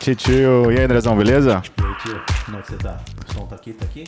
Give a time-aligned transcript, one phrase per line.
[0.00, 0.70] tio.
[0.72, 1.62] E aí, Andrezão, beleza?
[1.78, 2.98] E aí, tio, como é que você tá?
[3.28, 4.04] O som tá aqui, tá aqui?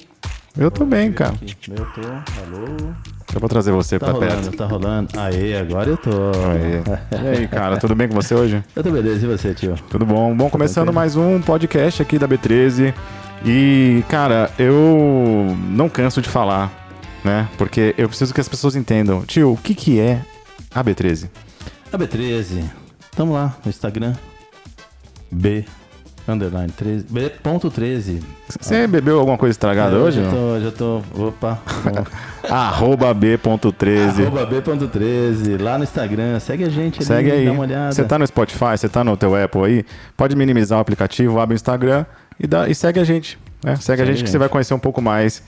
[0.56, 1.32] Eu tô bem, cara.
[1.32, 1.56] Aqui.
[1.70, 2.92] Eu tô, alô?
[3.34, 4.56] Eu vou trazer você Tá pra rolando, perto.
[4.56, 5.08] tá rolando.
[5.18, 6.10] Aê, agora eu tô.
[6.10, 7.24] Aí.
[7.24, 8.62] E aí, cara, tudo bem com você hoje?
[8.76, 9.74] Eu tô beleza, e você, tio?
[9.88, 10.34] Tudo bom?
[10.36, 12.92] Bom, começando mais um podcast aqui da B13.
[13.44, 16.70] E, cara, eu não canso de falar,
[17.24, 17.48] né?
[17.56, 19.24] Porque eu preciso que as pessoas entendam.
[19.24, 20.20] Tio, o que que é
[20.74, 21.28] a B13?
[21.90, 22.64] A B13.
[23.16, 24.12] Tamo lá no Instagram.
[25.30, 25.64] B.
[26.28, 27.06] Underline 13.
[27.10, 28.22] B.13.
[28.60, 30.22] Você bebeu alguma coisa estragada hoje?
[30.22, 30.30] Já não?
[30.32, 31.02] tô, já tô.
[31.28, 31.58] Opa.
[32.48, 34.26] Arroba B.13.
[34.26, 35.60] Arroba B.13.
[35.60, 36.38] Lá no Instagram.
[36.40, 37.04] Segue a gente ali.
[37.06, 37.46] Segue aí.
[37.46, 37.92] Dá uma olhada.
[37.92, 39.84] Você tá no Spotify, você tá no teu Apple aí,
[40.16, 42.04] pode minimizar o aplicativo, abre o Instagram
[42.38, 43.38] e, dá, e segue a gente.
[43.64, 43.76] né?
[43.76, 44.30] Segue, a Segue gente a que gente.
[44.30, 45.42] você vai conhecer um pouco mais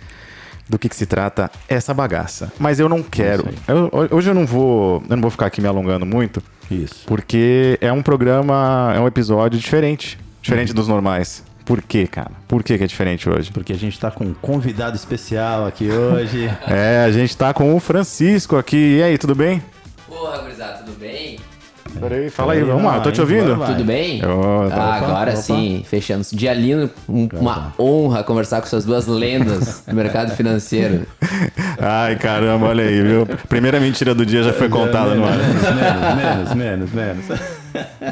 [0.69, 2.52] do que, que se trata essa bagaça.
[2.59, 3.45] Mas eu não quero.
[3.69, 5.02] eu- hoje eu não vou.
[5.08, 7.05] Eu não vou ficar aqui me alongando muito, Isso.
[7.06, 10.19] porque é um programa, é um episódio diferente.
[10.45, 10.75] Diferente Uhum.
[10.75, 11.42] dos normais.
[11.64, 12.31] Por quê, cara?
[12.47, 13.50] Por que, que é diferente hoje?
[13.50, 16.51] Porque a gente tá com um convidado especial aqui hoje.
[16.69, 18.98] É, a gente tá com o Francisco aqui.
[18.98, 19.62] E aí, tudo bem?
[20.06, 21.39] Porra, gurizada, tudo bem?
[21.98, 23.56] Peraí, fala aí, vamos lá, tô te ouvindo?
[23.56, 23.69] vai.
[23.73, 24.20] Tudo bem?
[24.27, 25.41] Ó, tá, ah, opa, agora opa.
[25.41, 26.27] sim, fechando.
[26.33, 31.06] Dia lindo, um- uma honra conversar com essas duas lendas do mercado financeiro.
[31.79, 33.27] Ai, caramba, olha aí, viu?
[33.48, 35.36] Primeira mentira do dia já foi contada no ar.
[35.39, 37.64] Menos, menos, menos, menos.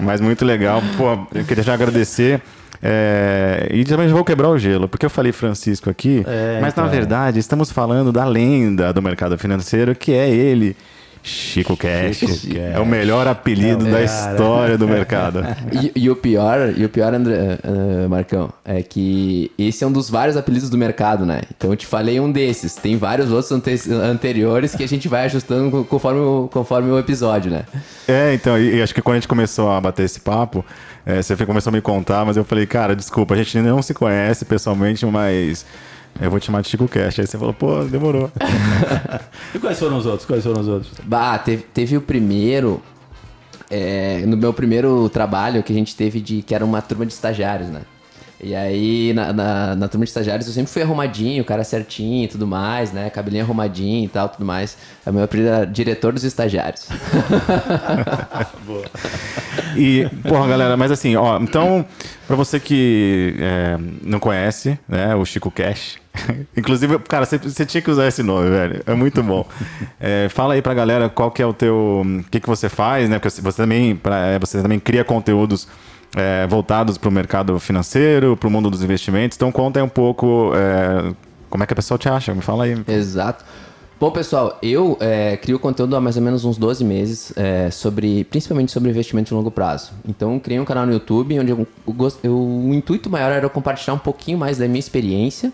[0.03, 0.83] Mas muito legal.
[0.97, 2.41] Pô, eu queria já agradecer.
[2.83, 6.83] é, e também vou quebrar o gelo, porque eu falei Francisco aqui, É, mas na
[6.83, 6.89] então.
[6.89, 10.77] verdade estamos falando da lenda do mercado financeiro, que é ele,
[11.23, 12.17] Chico Cash.
[12.17, 12.75] Chico Cash.
[12.75, 14.33] É o melhor apelido É o da cara.
[14.33, 15.45] história do mercado.
[15.73, 19.93] E, e o pior, e o pior, André, eh, Marcão, é que esse é um
[19.93, 21.41] dos vários apelidos do mercado, né?
[21.57, 22.75] Então eu te falei um desses.
[22.75, 26.99] Tem vários outros ante- anteriores que a gente vai ajustando co- conforme o, conforme o
[26.99, 27.63] episódio, né?
[28.07, 30.65] É, então, e, e acho que quando a gente começou a bater esse papo,
[31.07, 33.95] é, você começou a me contar, mas eu falei, cara, desculpa, a gente não se
[33.95, 35.65] conhece pessoalmente, mas
[36.21, 37.19] eu vou te chamar de Chico Cash.
[37.21, 38.31] Aí você falou, pô, demorou.
[39.55, 40.25] E quais foram os outros?
[40.27, 40.93] Quais foram os outros?
[41.05, 42.83] Bah, teve, teve o primeiro.
[43.71, 46.43] é, no meu primeiro trabalho que a gente teve de.
[46.43, 47.83] que era uma turma de estagiários, né?
[48.43, 52.25] E aí, na, na, na turma de estagiários, eu sempre fui arrumadinho, o cara certinho
[52.25, 53.09] e tudo mais, né?
[53.09, 54.77] Cabelinho arrumadinho e tal, tudo mais.
[55.07, 56.89] O meu apelido era diretor dos estagiários.
[59.77, 61.85] E, porra, galera, mas assim, ó, então,
[62.27, 65.99] pra você que é, não conhece, né, o Chico Cash,
[66.57, 69.47] inclusive, cara, você, você tinha que usar esse nome, velho, é muito bom.
[70.01, 73.09] É, fala aí pra galera qual que é o teu, o que que você faz,
[73.09, 75.69] né, porque você também, pra, é, você também cria conteúdos
[76.17, 81.15] é, voltados pro mercado financeiro, pro mundo dos investimentos, então conta aí um pouco é,
[81.49, 82.77] como é que a pessoa te acha, me fala aí.
[82.89, 83.45] Exato.
[84.01, 88.25] Bom, pessoal, eu é, crio conteúdo há mais ou menos uns 12 meses, é, sobre,
[88.25, 89.93] principalmente sobre investimento de longo prazo.
[90.09, 93.95] Então, criei um canal no YouTube onde eu, eu eu- o intuito maior era compartilhar
[93.95, 95.53] um pouquinho mais da minha experiência,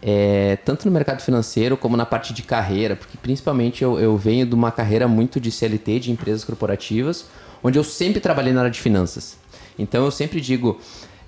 [0.00, 4.46] é, tanto no mercado financeiro como na parte de carreira, porque principalmente eu, eu venho
[4.46, 7.26] de uma carreira muito de CLT, de empresas corporativas,
[7.62, 9.36] onde eu sempre trabalhei na área de finanças.
[9.78, 10.78] Então, eu sempre digo,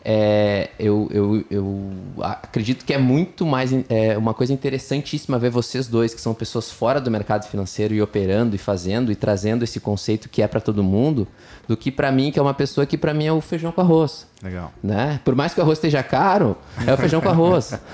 [0.04, 1.90] é, eu, eu, eu
[2.20, 6.70] acredito que é muito mais é, uma coisa interessantíssima ver vocês dois, que são pessoas
[6.70, 10.60] fora do mercado financeiro e operando e fazendo e trazendo esse conceito que é para
[10.60, 11.26] todo mundo,
[11.68, 13.80] do que para mim, que é uma pessoa que para mim é o feijão com
[13.80, 14.26] arroz.
[14.42, 14.72] Legal.
[14.82, 15.20] Né?
[15.24, 17.78] Por mais que o arroz esteja caro, é o feijão com arroz.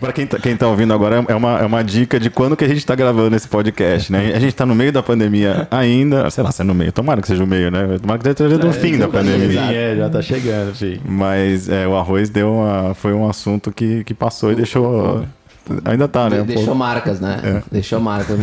[0.00, 2.64] Pra quem tá, quem tá ouvindo agora, é uma, é uma dica de quando que
[2.64, 4.32] a gente tá gravando esse podcast, né?
[4.34, 7.20] A gente tá no meio da pandemia ainda, sei lá, se é no meio, tomara
[7.22, 7.98] que seja o meio, né?
[8.00, 9.60] Tomara que esteja no fim da pandemia.
[9.60, 11.00] Sim, é, já tá chegando, filho.
[11.04, 15.24] Mas é, o arroz deu uma, foi um assunto que, que passou e deixou.
[15.84, 16.42] Ainda tá, né?
[16.42, 17.62] um Deixou marcas, né?
[17.70, 18.38] Deixou marcas.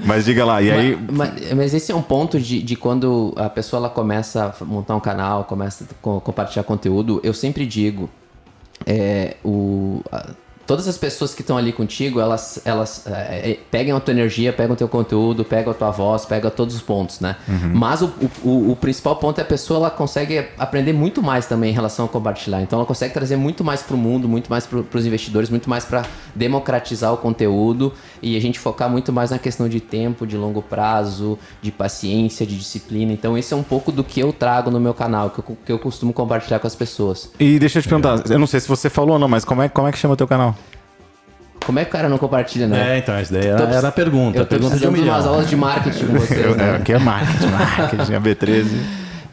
[0.00, 0.98] Ma- Mas diga lá, e aí.
[1.10, 4.96] Mas, mas esse é um ponto de, de quando a pessoa ela começa a montar
[4.96, 7.20] um canal, começa a co- compartilhar conteúdo.
[7.22, 8.08] Eu sempre digo,
[8.86, 10.00] é, o,
[10.70, 14.52] todas as pessoas que estão ali contigo, elas, elas é, é, pegam a tua energia,
[14.52, 17.34] pegam o teu conteúdo, pegam a tua voz, pegam todos os pontos, né?
[17.74, 18.06] Mas o,
[18.44, 21.74] o, o- o principal ponto é a pessoa ela consegue aprender muito mais também em
[21.74, 22.62] relação a compartilhar.
[22.62, 25.68] Então ela consegue trazer muito mais para o mundo, muito mais para os investidores, muito
[25.68, 26.04] mais para
[26.36, 27.92] democratizar o conteúdo
[28.22, 32.46] e a gente focar muito mais na questão de tempo, de longo prazo, de paciência,
[32.46, 33.12] de disciplina.
[33.12, 35.72] Então esse é um pouco do que eu trago no meu canal, que eu, que
[35.72, 37.30] eu costumo compartilhar com as pessoas.
[37.40, 39.62] E deixa eu te perguntar, eu não sei se você falou ou não, mas como
[39.62, 40.54] é, como é que chama o teu canal?
[41.70, 42.96] Como é que o cara não compartilha, né?
[42.96, 44.36] É, então, essa daí era, era a pergunta.
[44.38, 45.14] Eu tô pergunta de um milhão.
[45.14, 46.76] umas aulas de marketing com vocês, Eu, é, né?
[46.76, 48.66] aqui é marketing, marketing, a B13.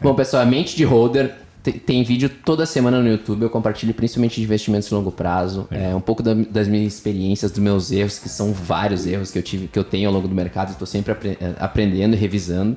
[0.00, 1.32] Bom, pessoal, a Mente de Holder
[1.64, 3.42] te- tem vídeo toda semana no YouTube.
[3.42, 5.66] Eu compartilho principalmente de investimentos de longo prazo.
[5.72, 9.38] É, um pouco da- das minhas experiências, dos meus erros, que são vários erros que
[9.38, 10.70] eu tive, que eu tenho ao longo do mercado.
[10.70, 12.76] Estou sempre apre- eh, aprendendo e revisando.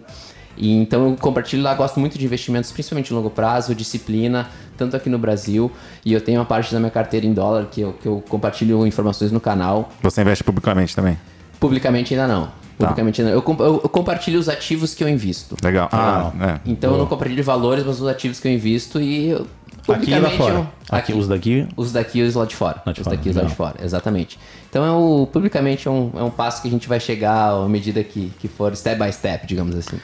[0.57, 4.95] E, então eu compartilho lá, gosto muito de investimentos, principalmente de longo prazo, disciplina, tanto
[4.95, 5.71] aqui no Brasil.
[6.05, 8.85] E eu tenho uma parte da minha carteira em dólar que eu, que eu compartilho
[8.85, 9.89] informações no canal.
[10.01, 11.17] Você investe publicamente também?
[11.59, 12.45] Publicamente ainda não.
[12.45, 12.87] Tá.
[12.87, 13.41] Publicamente ainda não.
[13.41, 15.55] Eu, eu- eu compartilho os ativos que eu invisto.
[15.63, 15.87] Legal.
[15.91, 16.59] Ah, é.
[16.65, 19.47] Então eu não compartilho valores, mas os ativos que eu invisto e eu-
[19.87, 20.53] Aqui e lá publicamente fora.
[20.53, 21.67] eu- Aqui, os daqui.
[21.75, 22.81] os daqui e os lá de fora.
[22.85, 24.39] Lá de os fora, daqui e os lá de fora, exatamente.
[24.69, 27.67] Então é o, publicamente é um, é um passo que a gente vai chegar à
[27.67, 29.97] medida que, que for step by step, digamos assim.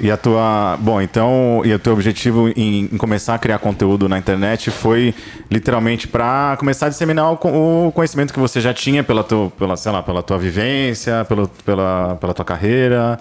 [0.00, 0.76] E a tua.
[0.80, 1.62] Bom, então.
[1.64, 5.14] E o teu objetivo em, em começar a criar conteúdo na internet foi
[5.50, 9.76] literalmente para começar a disseminar o, o conhecimento que você já tinha pela tua, pela,
[9.76, 13.18] sei lá, pela tua vivência, pelo, pela, pela tua carreira.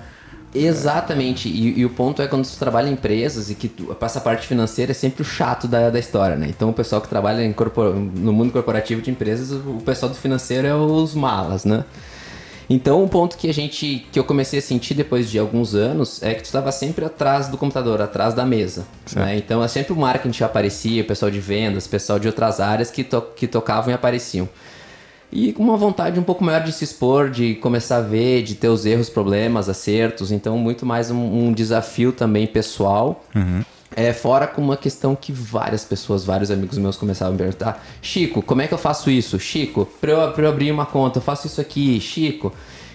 [0.54, 1.50] Exatamente.
[1.50, 4.48] E, e o ponto é quando tu trabalha em empresas e que tu, essa parte
[4.48, 6.48] financeira é sempre o chato da, da história, né?
[6.50, 10.68] Então o pessoal que trabalha corpor- no mundo corporativo de empresas, o pessoal do financeiro
[10.68, 11.84] é os malas, né?
[12.70, 16.22] Então um ponto que a gente que eu comecei a sentir depois de alguns anos
[16.22, 18.86] é que tu estava sempre atrás do computador, atrás da mesa,
[19.16, 19.38] né?
[19.38, 22.60] Então é sempre o marketing que aparecia, o pessoal de vendas, o pessoal de outras
[22.60, 24.50] áreas que, to- que tocavam e apareciam.
[25.32, 28.56] E com uma vontade um pouco maior de se expor, de começar a ver, de
[28.56, 30.32] ter os erros, problemas, acertos.
[30.32, 31.18] Então, muito mais um,
[31.48, 33.26] um desafio também pessoal.
[34.00, 37.84] É, fora com uma questão que várias pessoas, vários amigos meus começavam a me perguntar:
[38.00, 39.40] Chico, como é que eu faço isso?
[39.40, 42.54] Chico, pra eu, pra eu abrir uma conta, eu faço isso aqui, Chico.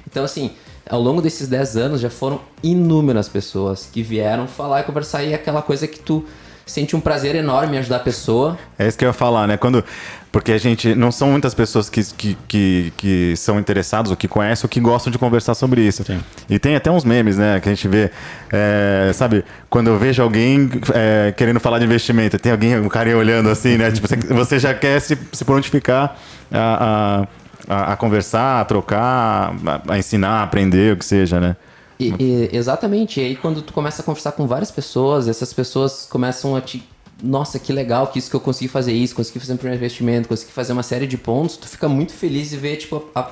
[0.08, 0.52] Então, assim,
[0.88, 5.24] ao longo desses 10 anos já foram inúmeras pessoas que vieram falar e conversar.
[5.24, 6.24] E é aquela coisa que tu
[6.64, 8.56] sente um prazer enorme em ajudar a pessoa.
[8.78, 9.56] É isso que eu ia falar, né?
[9.56, 9.84] Quando,
[10.32, 10.94] porque a gente.
[10.94, 14.80] Não são muitas pessoas que, que, que, que são interessadas, ou que conhecem, ou que
[14.80, 16.02] gostam de conversar sobre isso.
[16.04, 16.20] Sim.
[16.48, 17.60] E tem até uns memes, né?
[17.60, 18.10] Que a gente vê.
[18.50, 23.16] é, sabe, quando eu vejo alguém é, querendo falar de investimento, tem alguém, um carinha
[23.16, 23.90] olhando assim, né?
[23.92, 26.16] Tipo, você, você já quer se, se prontificar
[26.50, 27.26] a,
[27.68, 29.54] a, a, a conversar, a trocar,
[29.86, 31.56] a, a ensinar, a aprender, o que seja, né?
[32.00, 33.20] E- e- exatamente.
[33.20, 36.82] E aí quando tu começa a conversar com várias pessoas, essas pessoas começam a te.
[37.22, 40.28] Nossa, que legal que isso que eu consegui fazer isso, consegui fazer um primeiro investimento,
[40.28, 43.30] consegui fazer uma série de pontos, tu fica muito feliz de ver, tipo, a-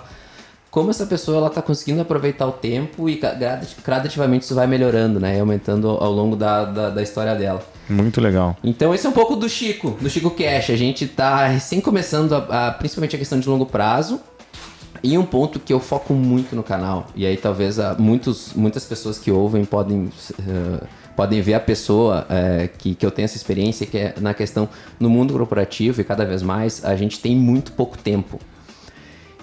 [0.71, 5.19] como essa pessoa ela tá conseguindo aproveitar o tempo e gra- gradativamente isso vai melhorando,
[5.19, 5.37] né?
[5.37, 7.61] E aumentando ao longo da, da, da história dela.
[7.89, 8.57] Muito legal.
[8.63, 10.71] Então esse é um pouco do Chico, do Chico Cash.
[10.71, 14.21] A gente tá recém começando, a, a- principalmente a questão de longo prazo.
[15.03, 18.85] E um ponto que eu foco muito no canal, e aí talvez ah, muitos, muitas
[18.85, 20.85] pessoas que ouvem podem, eh,
[21.17, 24.69] podem ver a pessoa eh, que, que eu tenho essa experiência, que é na questão
[24.99, 28.39] no mundo corporativo e cada vez mais, a gente tem muito pouco tempo.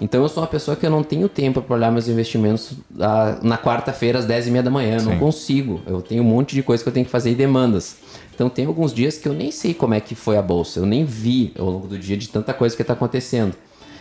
[0.00, 3.38] Então eu sou uma pessoa que eu não tenho tempo para olhar meus investimentos ah,
[3.42, 4.98] na quarta-feira às 10h30 da manhã.
[4.98, 5.18] Eu não Sim.
[5.18, 5.80] consigo.
[5.86, 7.96] Eu tenho um monte de coisa que eu tenho que fazer e demandas.
[8.32, 10.78] Então tem alguns dias que eu nem sei como é que foi a bolsa.
[10.78, 13.56] Eu nem vi ao longo do dia de tanta coisa que está acontecendo.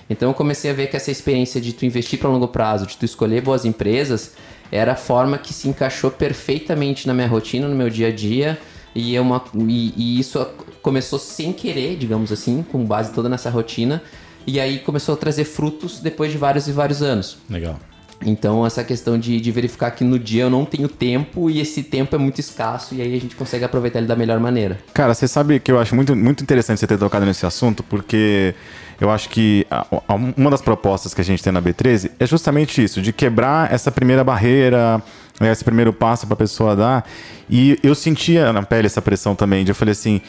[0.10, 2.96] Então eu comecei a ver que essa experiência de tu investir para longo prazo, de
[2.96, 4.34] tu escolher boas empresas,
[4.72, 8.58] era a forma que se encaixou perfeitamente na minha rotina, no meu dia a dia.
[8.94, 10.46] E, é uma, e, e isso
[10.82, 14.02] começou sem querer, digamos assim, com base toda nessa rotina.
[14.46, 17.38] E aí começou a trazer frutos depois de vários e vários anos.
[17.50, 17.78] Legal.
[18.26, 21.84] Então, essa questão de, de verificar que no dia eu não tenho tempo e esse
[21.84, 24.80] tempo é muito escasso e aí a gente consegue aproveitar ele da melhor maneira.
[24.94, 28.56] Cara, você sabe que eu acho muito, muito interessante você ter tocado nesse assunto, porque
[29.00, 32.26] eu acho que a- a- uma das propostas que a gente tem na B13 é
[32.26, 35.00] justamente isso, de quebrar essa primeira barreira,
[35.40, 37.08] né, esse primeiro passo para a pessoa dar.
[37.48, 40.22] E eu sentia na pele essa pressão também, de eu falei assim,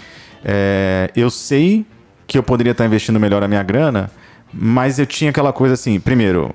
[0.45, 1.87] é, eu sei
[2.27, 4.11] que eu poderia estar investindo melhor a minha grana,
[4.53, 6.55] mas eu tinha aquela coisa assim, primeiro,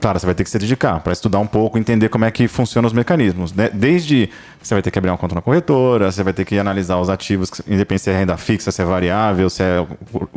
[0.00, 2.46] Claro, você vai ter que se dedicar para estudar um pouco, entender como é que
[2.46, 3.52] funcionam os mecanismos.
[3.52, 3.68] né?
[3.72, 4.30] Desde
[4.62, 7.08] você vai ter que abrir uma conta na corretora, você vai ter que analisar os
[7.10, 9.84] ativos, independente se é renda fixa, se é variável, se é.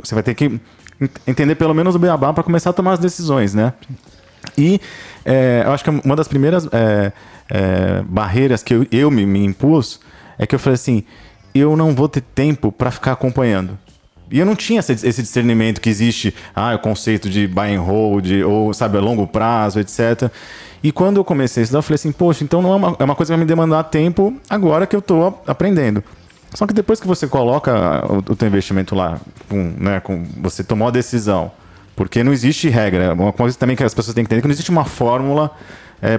[0.04, 3.00] Você vai ter que en- entender pelo menos o beabá para começar a tomar as
[3.00, 3.74] decisões, né?
[4.58, 4.82] E
[5.24, 7.12] é, eu acho que uma das primeiras é,
[7.50, 10.00] é, barreiras que eu, eu me, me impus
[10.40, 11.04] é que eu falei assim:
[11.54, 13.78] eu não vou ter tempo para ficar acompanhando.
[14.32, 18.32] E eu não tinha esse, discernimento que existe, ah, o conceito de buy and hold,
[18.46, 20.32] ou, sabe, a longo prazo, etc.
[20.82, 23.04] E quando eu comecei a estudar, eu falei assim, poxa, então não é uma, é
[23.04, 26.02] uma coisa que vai me demandar tempo agora que eu estou aprendendo.
[26.54, 29.20] Só que depois que você coloca o, o teu investimento lá,
[29.50, 31.52] com, né, com, você tomou a decisão,
[31.96, 33.14] porque não existe regra.
[33.14, 35.52] Uma coisa também que as pessoas têm que entender é que não existe uma fórmula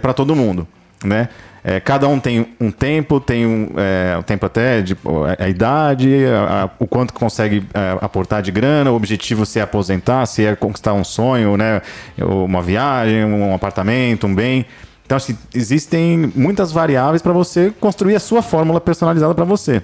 [0.00, 0.66] para todo mundo,
[1.04, 1.28] né?
[1.64, 4.96] É, cada um tem um tempo, tem um, é, tempo até de
[5.38, 9.60] a, a idade, a- a- o quanto consegue é, aportar de grana, o objetivo se
[9.60, 11.80] é aposentar, se é conquistar um sonho, né?
[12.18, 14.66] Uma viagem, um apartamento, um bem.
[15.06, 19.82] Então, assim, existem muitas variáveis para você construir a sua fórmula personalizada para você.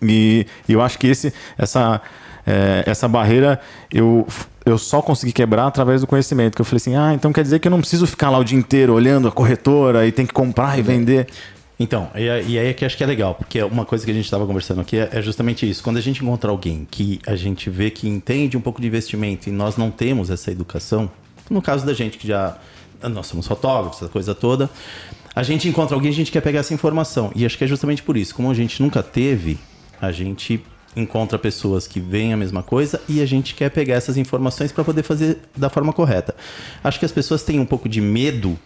[0.00, 2.00] E, e eu acho que esse, essa,
[2.46, 3.60] é, essa barreira
[3.92, 4.26] eu,
[4.64, 6.54] eu só consegui quebrar através do conhecimento.
[6.54, 8.44] Que eu falei assim, ah, então quer dizer que eu não preciso ficar lá o
[8.44, 11.26] dia inteiro olhando a corretora e tem que comprar e vender.
[11.78, 14.10] Então, e, aí- e aí é que acho que é legal, porque uma coisa que
[14.10, 15.82] a gente estava conversando aqui é, é justamente isso.
[15.82, 19.48] Quando a gente encontra alguém que a gente vê que entende um pouco de investimento
[19.48, 21.10] e nós não temos essa educação,
[21.50, 22.56] no caso da gente que já.
[23.02, 24.70] Nós somos fotógrafos, essa coisa toda.
[25.36, 27.30] A gente encontra alguém, a gente quer pegar essa informação.
[27.34, 28.34] E acho que é justamente por isso.
[28.34, 29.58] Como a gente nunca teve,
[30.00, 30.64] a gente
[30.96, 34.84] encontra pessoas que veem a mesma coisa e a gente quer pegar essas informações para
[34.84, 36.34] poder fazer da forma correta.
[36.82, 38.58] Acho que as pessoas têm um pouco de medo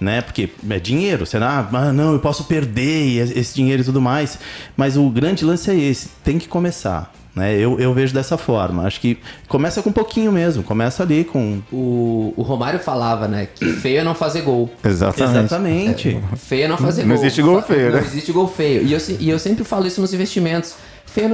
[0.00, 0.20] né?
[0.20, 1.68] Porque é dinheiro, será?
[1.72, 4.36] Ah, não, eu posso perder esse dinheiro e tudo mais.
[4.76, 7.12] Mas o grande lance é esse, tem que começar.
[7.36, 7.56] Né?
[7.56, 8.82] Eu, eu vejo dessa forma.
[8.84, 9.16] Acho que
[9.48, 10.62] começa com um pouquinho mesmo.
[10.64, 11.62] Começa ali com.
[11.72, 14.68] O, o Romário falava, né, que feio é não fazer gol.
[14.84, 15.38] Exatamente.
[15.38, 16.20] Exatamente.
[16.36, 17.24] Feio é não fazer Não gol.
[17.24, 18.04] existe gol Fa- feio, Não né?
[18.04, 18.82] existe gol feio.
[18.82, 20.74] E eu, e eu sempre falo isso nos investimentos.
[21.12, 21.28] Feio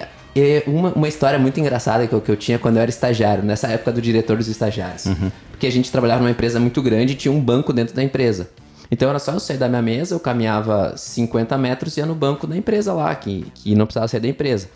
[0.00, 0.08] é.
[0.36, 3.44] É uma, uma história muito engraçada que eu, que eu tinha quando eu era estagiário,
[3.44, 5.04] nessa época do diretor dos estagiários.
[5.50, 8.50] Porque a gente trabalhava numa empresa muito grande e tinha um banco dentro da empresa.
[8.90, 12.14] Então era só eu sair da minha mesa, eu caminhava 50 metros e ia no
[12.14, 14.68] banco da empresa lá, que, que não precisava sair da empresa.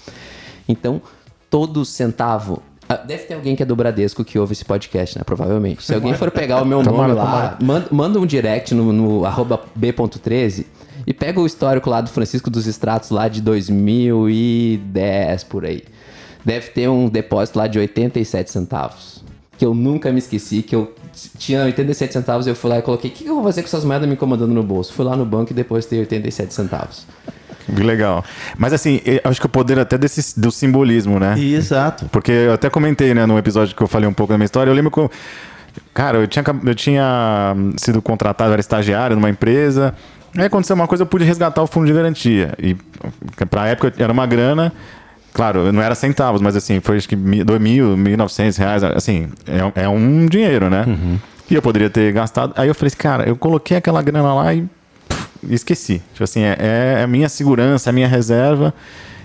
[0.69, 1.02] Então,
[1.50, 2.62] todo centavo.
[2.88, 5.25] ah, Deve ter alguém que é do Bradesco que ouve esse podcast, né?
[5.25, 5.83] Provavelmente.
[5.83, 9.61] Se alguém for pegar o meu nome lá, manda, manda um direct no, no arroba
[9.75, 10.64] b.13
[11.09, 15.83] e pega o histórico lá do Francisco dos Extratos lá de 2010 por aí.
[16.45, 19.25] Deve ter um depósito lá de 87 centavos.
[19.57, 20.93] Que eu nunca me esqueci, que eu
[21.38, 23.69] tinha 87 centavos eu fui lá e coloquei, o que, que eu vou fazer com
[23.69, 24.93] essas moedas me incomodando no bolso?
[24.93, 27.07] Fui lá no banco e depois ter 87 centavos.
[27.65, 28.23] Que Legal.
[28.59, 31.41] Mas assim, eu acho que o poder até desse, do simbolismo, né?
[31.41, 32.05] Exato.
[32.12, 34.71] Porque eu até comentei, né, no episódio que eu falei um pouco da minha história,
[34.71, 35.11] eu lembro que, eu-
[35.95, 39.95] cara, eu tinha, eu tinha hum, sido contratado, era estagiário numa empresa,
[40.42, 42.76] aí aconteceu uma coisa, eu pude resgatar o fundo de garantia, e
[43.50, 44.73] pra época era uma grana,
[45.33, 49.28] claro, não era centavos, mas assim, foi acho que dois mil, mil novecentos reais, assim,
[49.47, 50.85] é, é um dinheiro, né?
[51.50, 54.52] E eu poderia ter gastado, aí eu falei assim, cara, eu coloquei aquela grana lá
[54.52, 54.68] e
[55.09, 56.02] pff, esqueci.
[56.12, 56.57] Tipo assim, é,
[56.99, 58.75] é a minha segurança, é a minha reserva,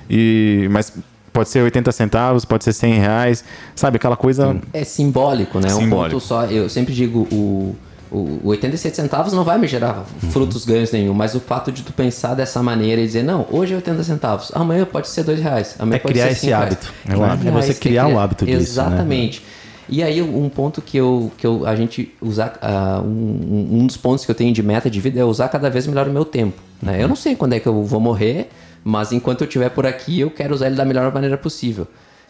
[0.10, 0.94] e, mas
[1.34, 3.44] pode ser 80 centavos, pode ser 100 reais,
[3.76, 3.98] sabe?
[3.98, 4.56] Aquela coisa.
[4.72, 5.74] É simbólico, né?
[5.74, 6.16] Um Simbólico.
[6.16, 6.46] ponto só.
[6.46, 7.76] Eu sempre digo, o,
[8.14, 11.82] o, o 87 centavos não vai me gerar frutos ganhos nenhum, mas o fato de
[11.82, 15.40] tu pensar dessa maneira e dizer, não, hoje é 80 centavos, amanhã pode ser 2
[15.42, 16.66] reais, amanhã É pode criar ser esse cinco reais.
[16.74, 16.94] hábito.
[17.10, 17.48] É um hábito.
[17.48, 18.64] É você criar o hábito disso, né?
[18.64, 19.44] Exatamente.
[19.90, 23.98] E aí, um ponto que eu, que eu a gente usar, ah, um, um dos
[23.98, 26.24] pontos que eu tenho de meta de vida é usar cada vez melhor o meu
[26.24, 26.62] tempo.
[26.82, 27.04] Né?
[27.04, 28.50] Eu não sei quando é que eu vou morrer,
[28.84, 31.86] mas enquanto eu estiver por aqui, eu quero usar ele da melhor maneira possível.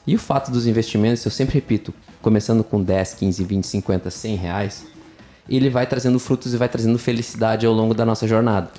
[0.05, 4.35] E o fato dos investimentos, eu sempre repito, começando com 10, 15, 20, 50, 100
[4.35, 4.85] reais,
[5.49, 8.69] ele vai trazendo frutos e vai trazendo felicidade ao longo da nossa jornada,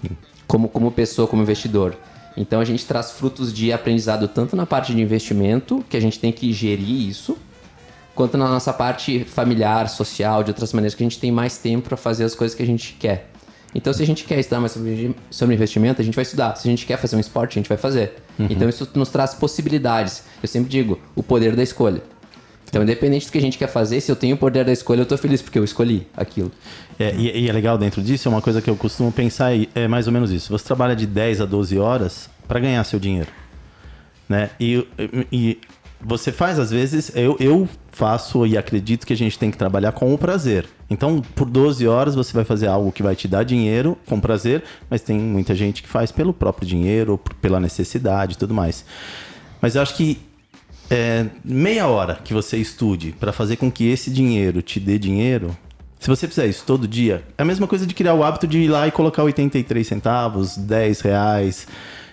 [0.46, 1.96] como, como pessoa, como investidor.
[2.36, 6.18] Então a gente traz frutos de aprendizado tanto na parte de investimento, que a gente
[6.18, 7.36] tem que gerir isso,
[8.14, 11.88] quanto na nossa parte familiar, social, de outras maneiras que a gente tem mais tempo
[11.88, 13.30] para fazer as coisas que a gente quer.
[13.74, 16.54] Então, se a gente quer estudar mais sobre, sobre investimento, a gente vai estudar.
[16.54, 18.14] Se a gente quer fazer um esporte, a gente vai fazer.
[18.38, 20.22] Então, isso nos traz possibilidades.
[20.40, 22.00] Eu sempre digo, o poder da escolha.
[22.74, 25.02] Então, independente do que a gente quer fazer, se eu tenho o poder da escolha,
[25.02, 26.50] eu tô feliz porque eu escolhi aquilo.
[26.98, 29.86] É, e, e é legal dentro disso, é uma coisa que eu costumo pensar, é
[29.86, 30.50] mais ou menos isso.
[30.50, 33.28] Você trabalha de 10 a 12 horas para ganhar seu dinheiro.
[34.28, 34.50] Né?
[34.58, 34.84] E,
[35.30, 35.60] e
[36.00, 39.92] você faz, às vezes, eu, eu faço e acredito que a gente tem que trabalhar
[39.92, 40.66] com o prazer.
[40.90, 44.64] Então, por 12 horas, você vai fazer algo que vai te dar dinheiro com prazer,
[44.90, 48.84] mas tem muita gente que faz pelo próprio dinheiro, pela necessidade e tudo mais.
[49.62, 50.18] Mas eu acho que
[50.90, 55.56] é, meia hora que você estude para fazer com que esse dinheiro te dê dinheiro,
[55.98, 58.58] se você fizer isso todo dia, é a mesma coisa de criar o hábito de
[58.58, 61.66] ir lá e colocar 83 centavos, 10 reais.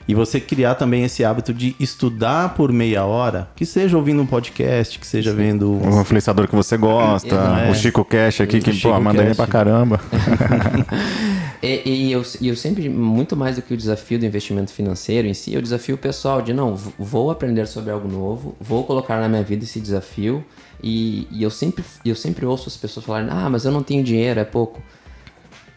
[0.07, 4.25] E você criar também esse hábito de estudar por meia hora, que seja ouvindo um
[4.25, 5.71] podcast, que seja vendo.
[5.73, 7.69] Um influenciador que você gosta, É.
[7.69, 9.99] o Chico Cash aqui, O que Chico pô, manda pra caramba.
[11.61, 15.27] E, e eu, e eu sempre, muito mais do que o desafio do investimento financeiro
[15.27, 19.19] em si, eu desafio o pessoal de, não, vou aprender sobre algo novo, vou colocar
[19.19, 20.43] na minha vida esse desafio.
[20.81, 24.03] E, e eu, sempre, eu sempre ouço as pessoas falarem, ah, mas eu não tenho
[24.03, 24.81] dinheiro, é pouco.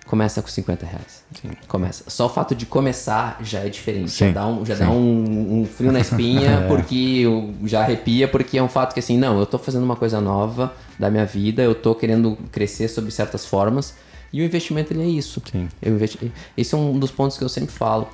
[0.07, 1.25] Começa com 50 reais.
[1.67, 2.05] Começa.
[2.09, 4.11] Só o fato de começar já é diferente.
[4.11, 8.29] Já Sim, dá, um, já dá um, um frio na espinha, porque eu já arrepia,
[8.29, 11.25] porque é um fato que assim, não, eu tô fazendo uma coisa nova da minha
[11.25, 13.95] vida, eu tô querendo crescer sob certas formas.
[14.35, 15.41] E o investimento ele é isso.
[15.49, 15.69] Sim.
[15.81, 16.33] Investi...
[16.57, 18.09] Esse é um dos pontos que eu sempre falo.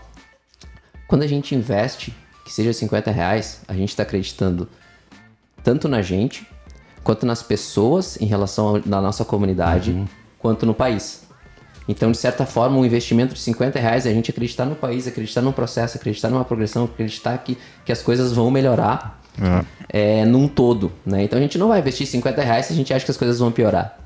[1.08, 4.68] Quando a gente investe, que seja 50 reais, a gente está acreditando
[5.64, 6.46] tanto na gente,
[7.02, 10.04] quanto nas pessoas em relação na nossa comunidade,
[10.38, 11.22] quanto no país.
[11.88, 15.06] Então, de certa forma, um investimento de 50 reais é a gente acreditar no país,
[15.06, 19.22] acreditar no processo, acreditar numa progressão, acreditar que, que as coisas vão melhorar
[19.88, 20.92] é, num todo.
[21.06, 21.24] Né?
[21.24, 23.38] Então, a gente não vai investir 50 reais se a gente acha que as coisas
[23.38, 23.99] vão piorar.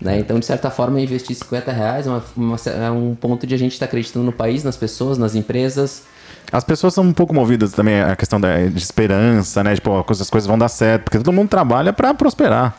[0.00, 0.18] Né?
[0.18, 3.58] Então, de certa forma, investir 50 reais é, uma- uma- é um ponto de a
[3.58, 6.02] gente estar acreditando no país, nas pessoas, nas empresas.
[6.50, 9.74] As pessoas são um pouco movidas também a questão da, de esperança, né?
[9.74, 12.76] Tipo, as coisas vão dar certo, porque todo mundo trabalha para prosperar,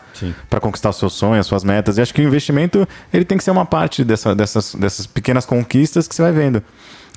[0.50, 1.98] para conquistar os seus sonhos, as suas metas.
[1.98, 5.46] E acho que o investimento ele tem que ser uma parte dessa- dessas, dessas pequenas
[5.46, 6.62] conquistas que você vai vendo.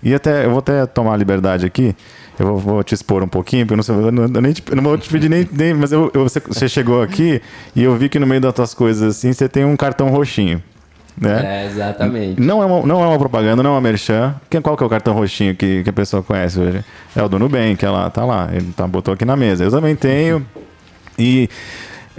[0.02, 1.94] E até eu vou até tomar a liberdade aqui.
[2.38, 4.52] Eu vou, vou te expor um pouquinho, porque eu não, sei, eu não, eu nem
[4.52, 7.40] te- eu não vou te pedir nem, nem mas eu, eu- você, você chegou aqui
[7.74, 10.62] e eu vi que no meio das tuas coisas assim você tem um cartão roxinho,
[11.18, 11.62] né?
[11.62, 12.38] É, exatamente.
[12.40, 14.34] Não é, uma, não é uma propaganda, não é uma merchan.
[14.50, 16.84] Quem, qual que é o cartão roxinho que, que a pessoa conhece hoje?
[17.14, 18.50] É o do Nubank, é lá, tá lá.
[18.52, 19.64] Ele tá, botou aqui na mesa.
[19.64, 20.44] Eu também tenho.
[21.18, 21.48] E,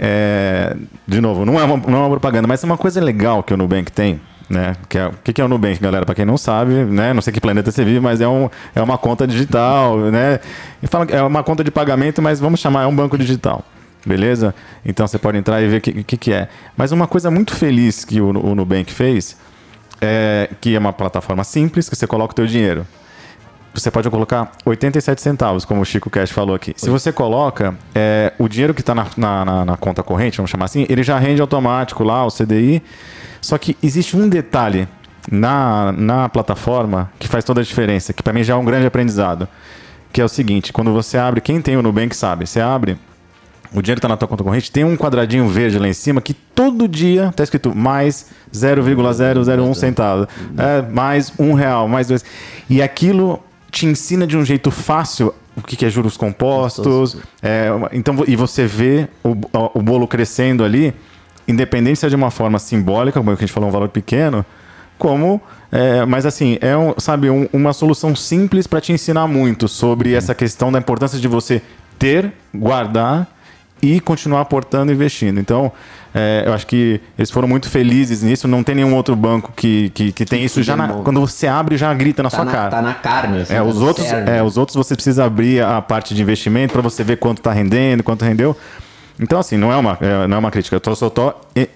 [0.00, 3.42] é, de novo, não é, uma, não é uma propaganda, mas é uma coisa legal
[3.44, 4.20] que o Nubank tem.
[4.48, 4.74] Né?
[4.88, 6.06] Que é, o que, é o Nubank, galera?
[6.06, 7.12] Para quem não sabe, né?
[7.12, 9.98] não sei que planeta você vive, mas é, um, é uma conta digital.
[9.98, 10.40] Né?
[11.10, 13.62] É uma conta de pagamento, mas vamos chamar, é um banco digital.
[14.06, 14.54] Beleza?
[14.86, 16.48] Então você pode entrar e ver o que, que, que é.
[16.76, 19.36] Mas uma coisa muito feliz que o, o Nubank fez
[20.00, 22.86] é que é uma plataforma simples que você coloca o teu dinheiro.
[23.74, 26.72] Você pode colocar 87 centavos, como o Chico Cash falou aqui.
[26.76, 30.64] Se você coloca, é, o dinheiro que está na- na- na conta corrente, vamos chamar
[30.64, 32.82] assim, ele já rende automático lá, o CDI.
[33.40, 34.88] Só que existe um detalhe
[35.30, 38.86] na, na plataforma que faz toda a diferença, que para mim já é um grande
[38.86, 39.48] aprendizado.
[40.12, 42.96] Que é o seguinte, quando você abre, quem tem o Nubank sabe, você abre,
[43.72, 46.32] o dinheiro está na tua conta corrente, tem um quadradinho verde lá em cima que
[46.32, 50.26] todo dia está escrito mais 0,001 centavo.
[50.56, 52.24] É, mais um real, mais dois.
[52.70, 57.16] E aquilo te ensina de um jeito fácil o que é juros compostos.
[57.42, 59.36] é, então, e você vê o,
[59.74, 60.94] o bolo crescendo ali,
[61.48, 64.44] independente se é de uma forma simbólica, como que a gente falou, um valor pequeno,
[64.98, 65.40] como.
[65.72, 70.14] é, mas assim, é um, sabe, um- uma solução simples para te ensinar muito sobre
[70.14, 71.60] essa questão da importância de você
[71.98, 73.26] ter, guardar
[73.82, 75.38] e continuar aportando e investindo.
[75.38, 75.70] Então,
[76.14, 78.48] é, eu acho que eles foram muito felizes nisso.
[78.48, 81.76] Não tem nenhum outro banco que, que, que tem isso já na- quando você abre
[81.76, 82.70] já grita na Tá sua na, cara.
[82.70, 83.42] tá na carne.
[83.42, 86.82] assim, É, os outros, é, os outros você precisa abrir a parte de investimento para
[86.82, 88.56] você ver quanto está rendendo, quanto rendeu.
[89.20, 90.76] Então, assim, não é uma, é, não é uma crítica.
[90.76, 91.34] Eu tô, só tô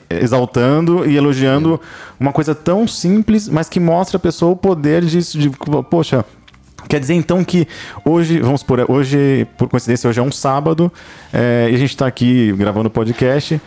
[0.08, 1.80] exaltando e elogiando
[2.18, 5.38] uma coisa tão simples, mas que mostra a pessoa o poder disso.
[5.38, 5.50] De,
[5.90, 6.24] poxa,
[6.88, 7.66] quer dizer então que
[8.04, 10.92] hoje, vamos supor, hoje, por coincidência, hoje é um sábado
[11.32, 13.60] é, e a gente está aqui gravando o podcast.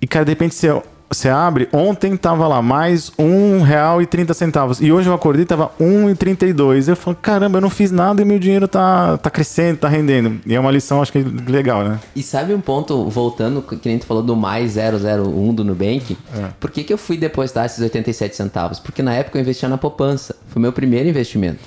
[0.00, 0.68] E, cara, de repente você,
[1.14, 6.88] você abre, ontem tava lá mais R$ 1,30 e hoje eu acordei tava R$ 1,32.
[6.88, 10.40] Eu falo, caramba, eu não fiz nada e meu dinheiro tá, tá crescendo, tá rendendo.
[10.46, 12.00] E é uma lição, acho que legal, né?
[12.14, 16.16] E sabe um ponto, voltando, que nem tu falou do mais 001 do Nubank?
[16.34, 16.48] É.
[16.58, 18.78] Por que, que eu fui depositar esses 87 centavos?
[18.78, 20.34] Porque na época eu investia na poupança.
[20.48, 21.60] Foi meu primeiro investimento.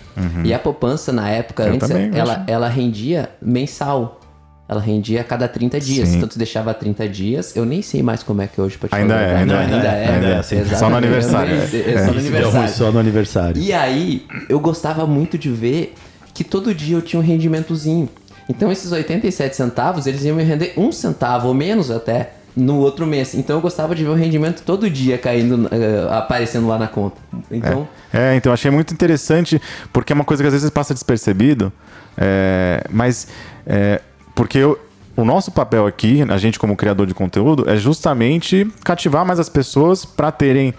[0.43, 1.69] E a poupança, na época, Uhum.
[1.69, 4.19] Eu antes, ela, ela rendia mensal.
[4.69, 6.09] Ela rendia a cada 30 dias.
[6.09, 6.17] Sim.
[6.17, 7.55] Então tu deixava 30 dias.
[7.55, 9.59] Eu nem sei mais como é que é hoje pra te Ainda falar é, ainda
[9.59, 10.09] ainda é, é.
[10.09, 10.65] ainda é assim.
[10.75, 11.67] Só no aniversário.
[11.69, 12.69] Sei, É, só no ruim aniversário.
[12.73, 13.61] só no aniversário.
[13.61, 15.93] E aí, eu gostava muito de ver
[16.33, 18.09] que todo dia eu tinha um rendimentozinho.
[18.49, 23.05] Então, esses 87 centavos, eles iam me render um centavo ou menos até no outro
[23.07, 23.33] mês.
[23.35, 27.17] Então, eu gostava de ver o rendimento todo dia caindo, eh, aparecendo lá na conta.
[27.51, 29.61] Então, É, então achei muito interessante,
[29.93, 31.71] porque é uma coisa que às vezes passa despercebido,
[32.17, 33.27] é, mas
[33.65, 34.01] é,
[34.37, 34.79] porque eu-
[35.15, 39.49] o nosso papel aqui, a gente como criador de conteúdo, é justamente cativar mais as
[39.49, 40.73] pessoas para terem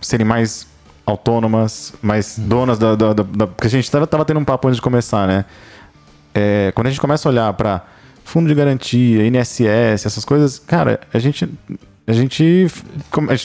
[0.00, 0.66] serem mais
[1.06, 4.68] autônomas, mais donas da, da, da- da- porque a gente tava, tava tendo um papo
[4.68, 5.44] antes de começar, né?
[6.34, 7.82] É, quando a gente começa a olhar para
[8.24, 11.48] fundo de garantia, INSS, essas coisas, cara, a gente
[12.06, 12.66] a gente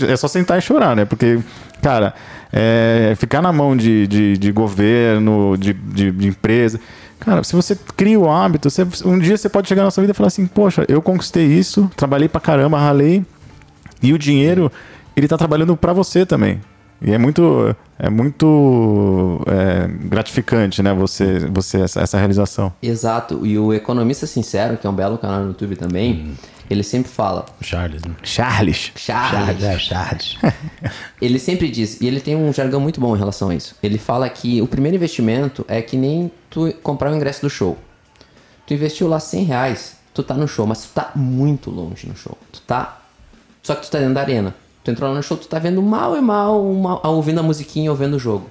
[0.10, 1.06] é só sentar e chorar, né?
[1.06, 1.40] Porque,
[1.82, 2.14] cara,
[2.52, 6.80] é, ficar na mão de, de, de governo, de, de, de empresa,
[7.20, 10.12] cara, se você cria o hábito, você- um dia você pode chegar na sua vida
[10.12, 13.26] e falar assim, poxa, eu conquistei isso, trabalhei pra caramba, ralei,
[14.02, 14.72] e o dinheiro,
[15.16, 16.62] ele tá trabalhando pra você também.
[17.02, 20.94] E é muito, é muito é, gratificante, né?
[20.96, 22.74] Você, você essa, essa realização.
[22.82, 23.46] exato.
[23.46, 26.34] E o Economista Sincero, que é um belo canal no YouTube também,
[26.70, 27.46] ele sempre fala...
[27.62, 28.14] Charles, né?
[28.24, 28.92] Charles.
[28.96, 30.38] Charles, é, Charles.
[31.22, 33.76] Ele sempre diz, e ele tem um jargão muito bom em relação a isso.
[33.82, 37.78] Ele fala que o primeiro investimento é que nem tu comprar o ingresso do show.
[38.66, 42.16] Tu investiu lá 100 reais, tu tá no show, mas tu tá muito longe no
[42.16, 42.38] show.
[42.52, 43.00] Tu tá.
[43.64, 44.54] Só que tu tá dentro da arena.
[44.84, 47.90] Tu entrou lá no show, tu tá vendo mal e mal, uma- ouvindo a musiquinha,
[47.92, 48.50] ouvindo o jogo.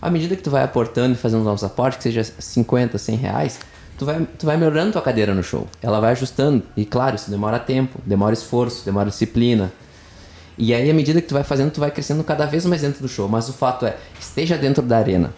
[0.00, 3.60] À medida que tu vai aportando e fazendo novos aportes, que seja 50, 100 reais,
[3.98, 5.66] tu vai, tu vai melhorando tua cadeira no show.
[5.82, 6.62] Ela vai ajustando.
[6.76, 9.72] E claro, isso demora tempo, demora esforço, demora disciplina.
[10.56, 13.02] E aí, à medida que tu vai fazendo, tu vai crescendo cada vez mais dentro
[13.02, 13.28] do show.
[13.28, 15.32] Mas o fato é, esteja dentro da arena.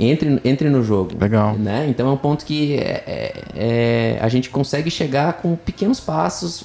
[0.00, 1.16] Entre, entre no jogo.
[1.20, 1.54] Legal.
[1.56, 1.86] Né?
[1.88, 6.64] Então é um ponto que é, é, é, a gente consegue chegar com pequenos passos,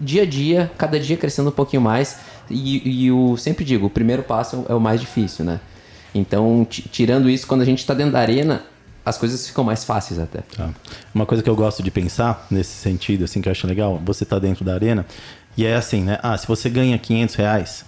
[0.00, 2.18] dia a dia, cada dia crescendo um pouquinho mais.
[2.48, 5.58] E, e o sempre digo, o primeiro passo é o mais difícil, né?
[6.14, 8.62] Então, tirando isso, quando a gente está dentro da arena,
[9.04, 10.42] as coisas ficam mais fáceis até.
[10.56, 10.70] Tá.
[11.14, 14.24] Uma coisa que eu gosto de pensar nesse sentido, assim, que eu acho legal, você
[14.24, 15.04] tá dentro da arena,
[15.56, 16.18] e é assim, né?
[16.22, 17.84] Ah, se você ganha 500 reais,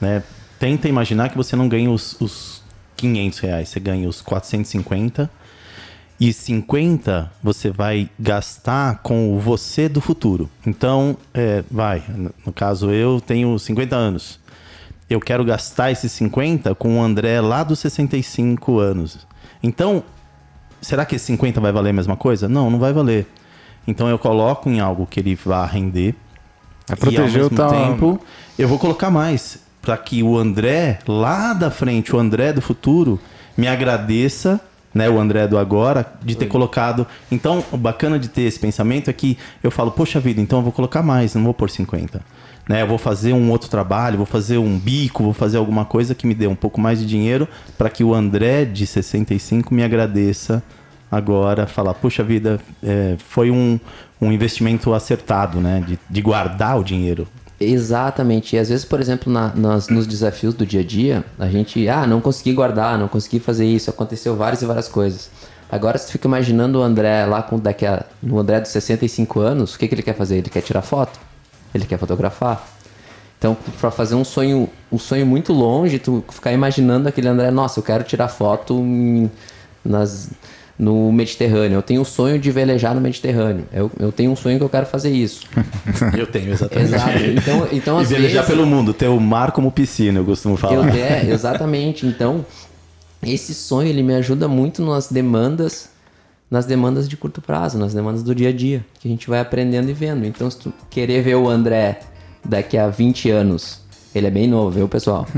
[0.00, 0.22] né?
[0.58, 2.62] Tenta imaginar que você não ganha os, os
[2.96, 5.28] 500 reais, você ganha os 450
[6.20, 10.48] e 50 você vai gastar com o você do futuro.
[10.64, 12.04] Então, é, vai,
[12.46, 14.38] no caso eu tenho 50 anos.
[15.10, 19.26] Eu quero gastar esses 50 com o André lá dos 65 anos.
[19.62, 20.02] Então,
[20.84, 22.48] será que esse 50 vai valer a mesma coisa?
[22.48, 23.26] Não, não vai valer.
[23.86, 26.14] Então eu coloco em algo que ele vá render.
[26.88, 27.70] É proteger e ao mesmo o tal...
[27.70, 28.20] tempo
[28.58, 33.20] eu vou colocar mais para que o André lá da frente, o André do futuro,
[33.56, 34.60] me agradeça,
[34.94, 37.06] né, o André do agora, de ter colocado.
[37.30, 40.62] Então, o bacana de ter esse pensamento é que eu falo, poxa vida, então eu
[40.62, 42.22] vou colocar mais, não vou por 50.
[42.68, 46.14] Né, eu vou fazer um outro trabalho, vou fazer um bico, vou fazer alguma coisa
[46.14, 47.46] que me dê um pouco mais de dinheiro
[47.76, 50.62] para que o André de 65 me agradeça
[51.10, 53.78] agora, falar, puxa vida, é, foi um,
[54.20, 55.84] um investimento acertado, né?
[55.86, 57.28] De, de guardar o dinheiro.
[57.60, 58.56] Exatamente.
[58.56, 61.88] E às vezes, por exemplo, na, nas, nos desafios do dia a dia, a gente,
[61.88, 65.30] ah, não consegui guardar, não consegui fazer isso, aconteceu várias e várias coisas.
[65.70, 69.74] Agora você fica imaginando o André lá com daqui a, no André dos 65 anos,
[69.74, 70.36] o que, que ele quer fazer?
[70.36, 71.18] Ele quer tirar foto?
[71.74, 72.66] Ele quer fotografar?
[73.38, 77.78] Então, para fazer um sonho, um sonho muito longe, tu ficar imaginando aquele André, nossa,
[77.78, 79.30] eu quero tirar foto em,
[79.84, 80.30] nas
[80.78, 81.76] no Mediterrâneo.
[81.76, 83.66] Eu tenho o sonho de velejar no Mediterrâneo.
[83.72, 85.46] Eu, eu tenho um sonho que eu quero fazer isso.
[86.16, 86.94] eu tenho, exatamente.
[86.94, 87.18] Exato.
[87.18, 90.74] Então, então, e velejar vezes, pelo mundo, ter o mar como piscina, eu costumo falar.
[90.74, 92.06] Eu, é, exatamente.
[92.06, 92.44] Então,
[93.22, 95.88] esse sonho ele me ajuda muito nas demandas
[96.54, 99.40] nas demandas de curto prazo, nas demandas do dia a dia, que a gente vai
[99.40, 100.24] aprendendo e vendo.
[100.24, 101.98] Então, se tu querer ver o André
[102.44, 103.80] daqui a 20 anos,
[104.14, 105.26] ele é bem novo, viu, pessoal?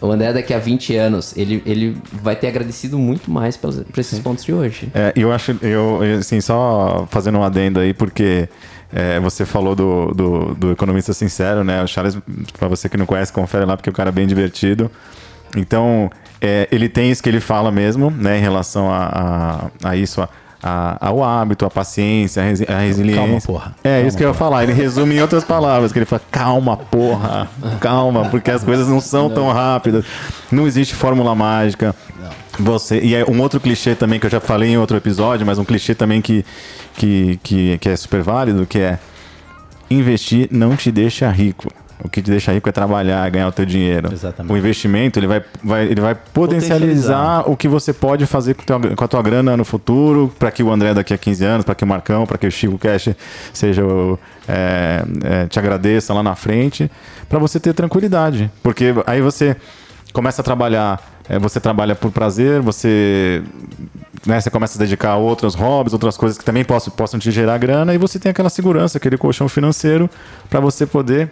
[0.00, 4.16] O André, daqui a 20 anos, ele, ele vai ter agradecido muito mais por esses
[4.16, 4.20] Sim.
[4.20, 4.90] pontos de hoje.
[4.92, 8.48] É, eu acho, eu, assim, só fazendo um adendo aí, porque
[8.92, 11.84] é, você falou do, do, do, economista sincero, né?
[11.84, 12.18] O Charles,
[12.58, 14.90] para você que não conhece, confere lá, porque o cara é bem divertido.
[15.56, 16.10] Então,
[16.42, 20.20] é, ele tem isso que ele fala mesmo, né, em relação a, a, a isso,
[20.20, 20.28] a,
[20.60, 23.22] a, ao hábito, a paciência, a, resi resiliência.
[23.22, 23.76] Calma, porra.
[23.84, 24.64] É calma, isso que eu ia falar.
[24.64, 29.00] Ele resume em outras palavras, que ele fala, calma, porra, calma, porque as coisas não
[29.00, 29.34] são não.
[29.36, 30.04] tão rápidas.
[30.50, 31.94] Não existe fórmula mágica.
[32.20, 32.42] Não.
[32.58, 35.58] Você, e é um outro clichê também que eu já falei em outro episódio, mas
[35.58, 36.44] um clichê também que,
[36.96, 38.98] que, que, que é super válido, que é
[39.88, 41.68] investir não te deixa rico.
[42.04, 44.12] O que te deixa rico é trabalhar, ganhar o teu dinheiro.
[44.12, 44.52] Exatamente.
[44.52, 48.96] O investimento ele vai, vai, ele vai potencializar, o que você pode fazer com, teu,
[48.96, 51.74] com a tua grana no futuro, para que o André daqui a 15 anos, para
[51.74, 53.10] que o Marcão, para que o Chico Cash
[53.52, 53.82] seja
[54.48, 56.90] é, é, te agradeça lá na frente,
[57.28, 58.50] para você ter tranquilidade.
[58.62, 59.56] Porque aí você
[60.12, 63.42] começa a trabalhar, é, você trabalha por prazer, você
[64.26, 67.30] né, você começa a dedicar a outros hobbies, outras coisas que também possam, possam te
[67.30, 70.08] gerar grana, e você tem aquela segurança, aquele colchão financeiro
[70.48, 71.30] para você poder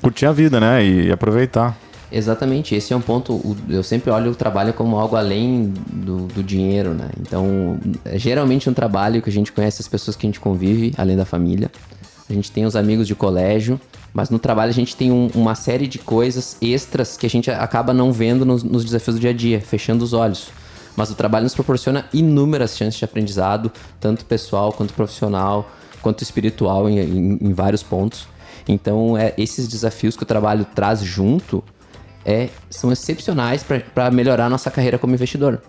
[0.00, 0.84] curtir a vida, né?
[0.84, 1.76] E aproveitar.
[2.10, 3.56] Exatamente, esse é um ponto.
[3.68, 7.10] Eu sempre olho o trabalho como algo além do, do, dinheiro, né?
[7.20, 10.94] Então, é geralmente um trabalho que a gente conhece as pessoas que a gente convive,
[10.96, 11.70] além da família.
[12.28, 13.78] A gente tem os amigos de colégio,
[14.12, 17.50] mas no trabalho a gente tem um, uma série de coisas extras que a gente
[17.50, 20.48] acaba não vendo nos, nos, desafios do dia a dia, fechando os olhos.
[20.96, 26.88] Mas o trabalho nos proporciona inúmeras chances de aprendizado, tanto pessoal quanto profissional, quanto espiritual
[26.88, 28.26] em, em, em vários pontos.
[28.68, 31.64] Então, é, esses desafios que o trabalho traz junto
[32.24, 35.62] é, são excepcionais para melhorar a nossa carreira como investidor.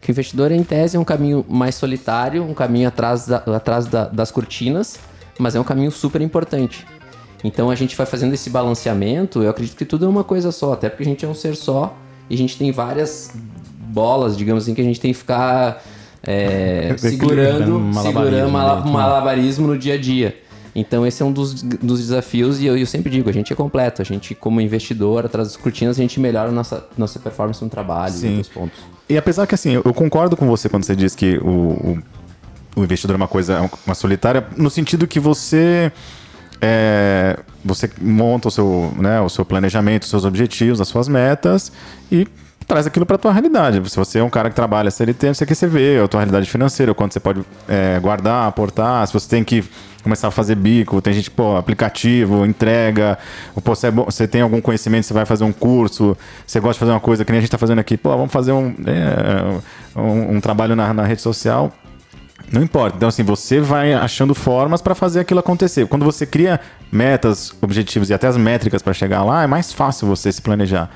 [0.00, 3.86] Que o investidor, em tese, é um caminho mais solitário, um caminho atrás, da, atrás
[3.86, 4.98] da, das cortinas,
[5.38, 6.84] mas é um caminho super importante.
[7.44, 10.72] Então a gente vai fazendo esse balanceamento, eu acredito que tudo é uma coisa só,
[10.72, 11.96] até porque a gente é um ser só
[12.30, 13.32] e a gente tem várias
[13.88, 15.82] bolas, digamos assim, que a gente tem que ficar
[16.22, 18.92] é, segurando, segurando malabarismo, né?
[18.92, 20.41] malabarismo no dia a dia.
[20.74, 23.56] Então esse é um dos, dos desafios e eu, eu, sempre digo, a gente é
[23.56, 27.62] completo, a gente como investidor, atrás das cortinas, a gente melhora a nossa, nossa performance
[27.62, 28.26] no trabalho Sim.
[28.26, 28.78] e outros pontos.
[29.08, 32.02] E apesar que assim, eu concordo com você quando você diz que o, o,
[32.76, 35.92] o investidor é uma coisa, uma solitária, no sentido que você...
[36.64, 41.72] É, você monta o seu, né, o seu planejamento, os seus objetivos, as suas metas
[42.10, 42.24] e
[42.66, 43.90] traz aquilo para a tua realidade.
[43.90, 46.48] Se você é um cara que trabalha CLT, você quer você vê a tua realidade
[46.48, 49.64] financeira, o quanto você pode é, guardar, aportar, se você tem que
[50.02, 53.18] começar a fazer bico, tem gente, pô, aplicativo, entrega,
[53.62, 56.74] pô, você, é bom, você tem algum conhecimento, você vai fazer um curso, você gosta
[56.74, 58.74] de fazer uma coisa que nem a gente está fazendo aqui, pô, vamos fazer um,
[58.86, 61.72] é, um, um trabalho na, na rede social.
[62.50, 62.96] Não importa.
[62.96, 65.86] Então, assim, você vai achando formas para fazer aquilo acontecer.
[65.86, 66.60] Quando você cria
[66.90, 70.90] metas, objetivos e até as métricas para chegar lá, é mais fácil você se planejar.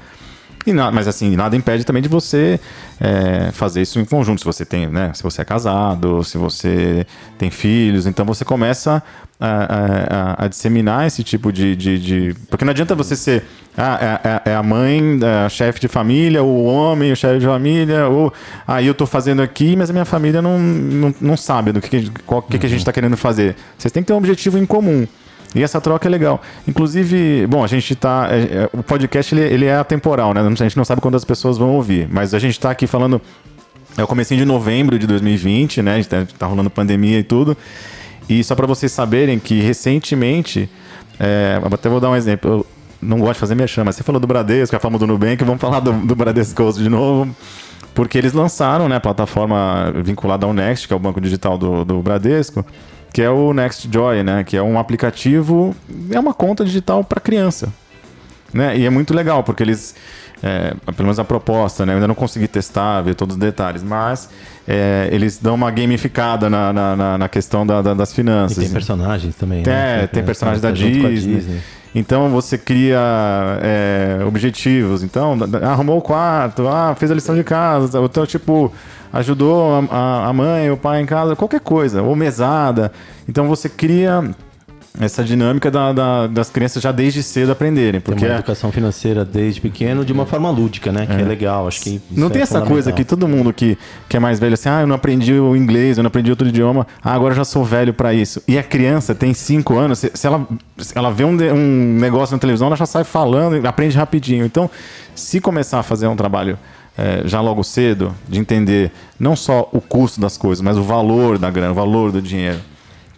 [0.66, 2.59] E nada, mas assim, nada impede também de você
[3.00, 4.40] é, fazer isso em conjunto.
[4.40, 5.12] Se você tem, né?
[5.14, 7.07] Se você é casado, se você
[7.38, 9.00] tem filhos, então você começa
[9.38, 13.44] a, a, a disseminar esse tipo de, de, de, Porque não adianta você ser
[13.76, 17.46] ah, é, é, é a mãe, é chefe de família, o homem, o chefe de
[17.46, 18.33] família, ou
[18.66, 22.11] ah, eu estou fazendo aqui, mas a minha família não, não, não sabe do que,
[22.26, 23.55] qual, que, que a gente está querendo fazer.
[23.79, 25.07] Vocês têm que ter um objetivo em comum.
[25.54, 26.40] E essa troca é legal.
[26.66, 28.28] Inclusive, bom, a gente está.
[28.30, 30.40] É, é, o podcast ele, ele é atemporal, né?
[30.40, 32.09] A gente não sabe quando as pessoas vão ouvir.
[32.11, 33.20] Mas a gente está aqui falando.
[33.96, 35.94] É o comecinho de novembro de 2020, né?
[35.94, 37.56] A gente tá, tá rolando pandemia e tudo.
[38.28, 40.68] E só para vocês saberem que recentemente.
[41.18, 42.50] É, até vou dar um exemplo.
[42.50, 42.66] Eu
[43.00, 43.92] não gosto de fazer minha chama.
[43.92, 47.35] Você falou do Bradesco, a fama do Nubank, vamos falar do, do Bradesco de novo.
[47.94, 51.82] Porque eles lançaram né, a plataforma vinculada ao Next, que é o banco digital do,
[51.82, 52.62] do Bradesco
[53.16, 54.44] que é o Next Joy, né?
[54.44, 55.74] Que é um aplicativo,
[56.11, 57.72] é uma conta digital para criança,
[58.52, 58.76] né?
[58.76, 59.94] E é muito legal porque eles,
[60.42, 61.94] é, pelo menos a proposta, né?
[61.94, 64.29] Eu ainda não consegui testar, ver todos os detalhes, mas
[64.68, 68.59] é, eles dão uma gamificada na, na, na questão da, da, das finanças.
[68.59, 69.62] E tem personagens também.
[69.62, 70.02] Tem, né?
[70.02, 71.14] É, tem personagens da Disney.
[71.14, 71.62] Disney.
[71.94, 73.00] Então você cria
[73.62, 75.02] é, objetivos.
[75.02, 77.98] Então, arrumou o quarto, ah, fez a lição de casa.
[77.98, 78.70] Então, tipo,
[79.18, 82.92] ajudou a, a mãe, o pai em casa, qualquer coisa, ou mesada.
[83.29, 84.22] Então você cria
[85.00, 88.00] essa dinâmica da, da, das crianças já desde cedo aprenderem.
[88.00, 91.07] Porque tem uma educação financeira desde pequeno de uma forma lúdica, né?
[91.07, 91.68] Que é, é legal.
[91.68, 93.76] Acho que não tem é essa coisa que todo mundo que,
[94.09, 96.48] que é mais velho assim, ah, eu não aprendi o inglês, eu não aprendi outro
[96.48, 98.42] idioma, ah, agora eu já sou velho para isso.
[98.48, 100.46] E a criança tem 5 anos, se, se, ela,
[100.79, 104.44] se ela vê um, um negócio na televisão, ela já sai falando aprende rapidinho.
[104.46, 104.70] Então,
[105.14, 106.59] se começar a fazer um trabalho
[106.96, 111.38] é, já logo cedo, de entender não só o custo das coisas, mas o valor
[111.38, 112.61] da grana, o valor do dinheiro.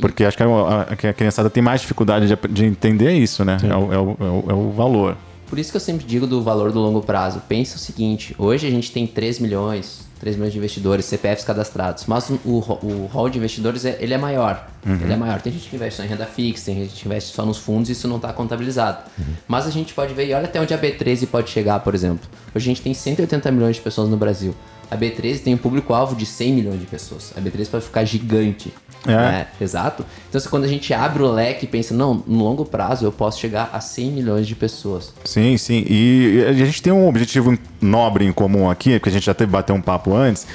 [0.00, 3.56] Porque acho que a, a, a criançada tem mais dificuldade de, de entender isso, né?
[3.62, 5.16] É o, é, o, é, o, é o valor.
[5.48, 7.42] Por isso que eu sempre digo do valor do longo prazo.
[7.48, 12.04] Pensa o seguinte: hoje a gente tem 3 milhões, 3 milhões de investidores, CPFs cadastrados,
[12.06, 14.68] mas o, o hall de investidores é, ele é maior.
[14.84, 14.94] Uhum.
[14.94, 15.40] Ele é maior.
[15.40, 17.88] Tem gente que investe só em renda fixa, tem gente que investe só nos fundos
[17.88, 18.98] e isso não está contabilizado.
[19.18, 19.24] Uhum.
[19.46, 22.28] Mas a gente pode ver, e olha até onde a B13 pode chegar, por exemplo.
[22.54, 24.54] Hoje a gente tem 180 milhões de pessoas no Brasil.
[24.90, 27.32] A B13 tem um público-alvo de 100 milhões de pessoas.
[27.36, 28.72] A B13 pode ficar gigante.
[29.06, 29.10] É.
[29.10, 29.46] Né?
[29.60, 30.04] Exato.
[30.28, 33.38] Então, quando a gente abre o leque e pensa, não, no longo prazo eu posso
[33.38, 35.12] chegar a 100 milhões de pessoas.
[35.24, 35.84] Sim, sim.
[35.88, 39.52] E a gente tem um objetivo nobre em comum aqui, porque a gente já teve
[39.52, 40.46] bater um papo antes,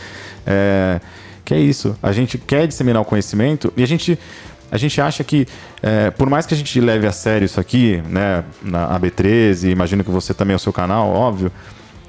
[0.45, 0.99] é,
[1.45, 1.95] que é isso.
[2.01, 4.19] A gente quer disseminar o conhecimento e a gente
[4.71, 5.47] a gente acha que,
[5.83, 10.03] é, por mais que a gente leve a sério isso aqui, né, na AB13, imagino
[10.03, 11.51] que você também é o seu canal, óbvio,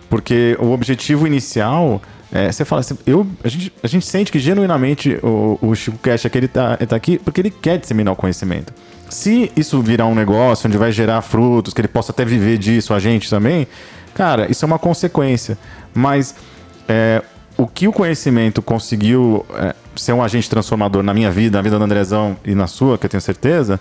[0.09, 2.01] porque o objetivo inicial
[2.35, 5.97] é, você fala assim, eu, a, gente, a gente sente que genuinamente o, o Chico
[5.99, 8.75] Cash aqui, ele tá, ele tá aqui porque ele quer disseminar o conhecimento.
[9.09, 12.93] Se isso virar um negócio onde vai gerar frutos, que ele possa até viver disso,
[12.93, 13.69] a gente também,
[14.15, 15.57] cara, isso é uma consequência.
[15.95, 16.35] Mas
[16.89, 17.23] é,
[17.57, 21.79] o que o conhecimento conseguiu é, ser um agente transformador na minha vida, na vida
[21.79, 23.79] do Andrezão e na sua, que eu tenho certeza,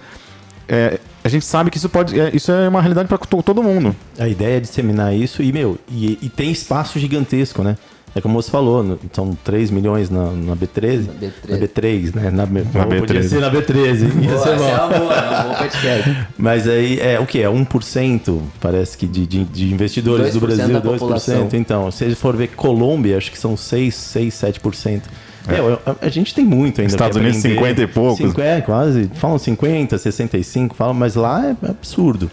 [0.68, 2.20] é, a gente sabe que isso pode.
[2.20, 3.96] É, isso é uma realidade para todo mundo.
[4.20, 7.76] A ideia é disseminar isso e, meu, e, e tem espaço gigantesco, né?
[8.16, 11.08] É como você falou, são 3 milhões na, na B13.
[11.08, 11.50] Na B3.
[11.50, 12.32] Na B3, né?
[12.32, 13.00] Na, B, na B13.
[13.00, 14.12] Podia ser na B13.
[14.12, 14.68] Boa, ser bom.
[14.68, 17.42] É uma boa, é uma boa Mas aí é o que?
[17.42, 20.82] É 1%, parece que, de, de, de investidores do Brasil, 2%.
[20.82, 21.50] População.
[21.54, 25.02] Então, se for ver Colômbia, acho que são 6, 6 7%.
[25.48, 25.56] É.
[25.56, 26.94] É, a, a, gente tem muito ainda.
[26.94, 28.18] Estados Unidos, 50 e poucos.
[28.18, 29.10] Cinco, é, quase.
[29.16, 32.32] Falam 50, 65, falam, mas lá é absurdo.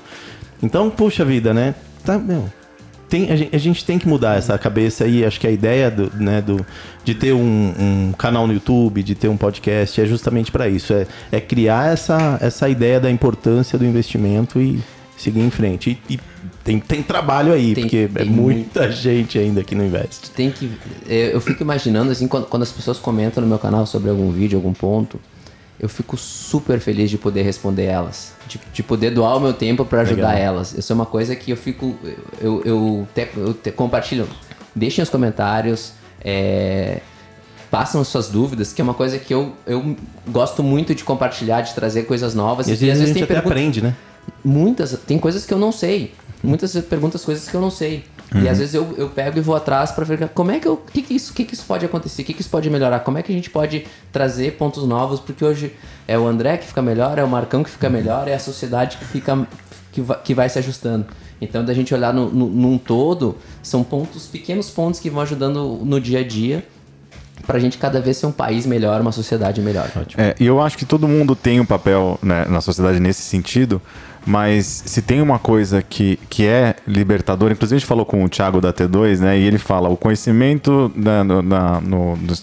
[0.62, 1.74] Então, puxa vida, né?
[2.04, 2.44] Tá, meu,
[3.10, 5.24] tem, a, gente, a, gente, tem que mudar essa cabeça aí.
[5.24, 6.64] Acho que a ideia do, né, do,
[7.04, 10.94] de ter um, um canal no YouTube, de ter um podcast, é justamente para isso.
[10.94, 14.80] É, é criar essa, essa ideia da importância do investimento e
[15.16, 15.98] seguir em frente.
[16.08, 16.20] E, e
[16.62, 18.96] tem, tem trabalho aí, tem, porque é tem é muita muito...
[18.96, 20.30] gente ainda que não investe.
[20.30, 20.70] Tem que.
[21.08, 24.30] É, eu fico imaginando, assim, quando, quando as pessoas comentam no meu canal sobre algum
[24.30, 25.18] vídeo, algum ponto
[25.80, 29.82] eu fico super feliz de poder responder elas, de, de poder doar o meu tempo
[29.82, 30.54] para ajudar Legal.
[30.54, 30.74] elas.
[30.74, 31.96] Isso é uma coisa que eu fico,
[32.38, 34.28] eu, eu, te, eu te, compartilho.
[34.74, 37.00] Deixem os comentários, é,
[37.70, 39.96] passam suas dúvidas, que é uma coisa que eu, eu
[40.28, 42.68] gosto muito de compartilhar, de trazer coisas novas.
[42.68, 43.96] E, às vezes, a gente até aprende, né?
[44.44, 46.12] Muitas, tem coisas que eu não sei.
[46.42, 48.04] Muitas perguntas, coisas que eu não sei.
[48.34, 50.76] E às vezes eu, eu pego e vou atrás para ver como é que eu,
[50.76, 53.18] que que isso, que que isso pode acontecer, o que que isso pode melhorar, como
[53.18, 55.74] é que a gente pode trazer pontos novos, porque hoje
[56.06, 58.98] é o André que fica melhor, é o Marcão que fica melhor, é a sociedade
[58.98, 59.46] que fica
[59.92, 61.06] que vai, que vai se ajustando.
[61.40, 65.80] Então, da gente olhar no, no, num todo, são pontos, pequenos pontos que vão ajudando
[65.82, 66.64] no dia a dia
[67.46, 69.90] para a gente cada vez ser um país melhor, uma sociedade melhor.
[70.16, 73.80] É, e eu acho que todo mundo tem um papel né, na sociedade nesse sentido,
[74.26, 78.28] mas se tem uma coisa que, que é libertador, inclusive a gente falou com o
[78.28, 82.34] Thiago da T2, né, e ele fala o conhecimento da, no, na, no, do,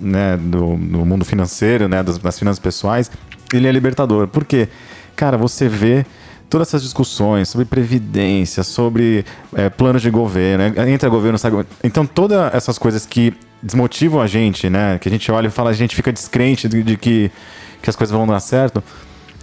[0.00, 3.10] né, do, no mundo financeiro, né, das, das finanças pessoais,
[3.52, 4.28] ele é libertador.
[4.28, 4.68] Por quê?
[5.14, 6.04] Cara, você vê
[6.48, 11.70] todas essas discussões sobre previdência, sobre é, planos de governo, né, entra governo, sai governo.
[11.84, 14.98] Então, todas essas coisas que desmotivam a gente, né?
[14.98, 17.30] Que a gente olha e fala, a gente fica descrente de, de que,
[17.82, 18.82] que as coisas vão dar certo.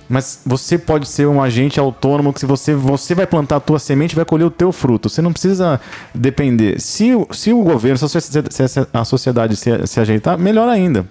[0.10, 4.15] Mas você pode ser um agente autônomo que você, você vai plantar a tua semente
[4.15, 5.10] vai colher o teu fruto.
[5.10, 5.82] Você não precisa
[6.13, 6.80] depender.
[6.80, 8.06] Se, se o governo, se
[8.93, 11.06] a sociedade se, se ajeitar, melhor ainda.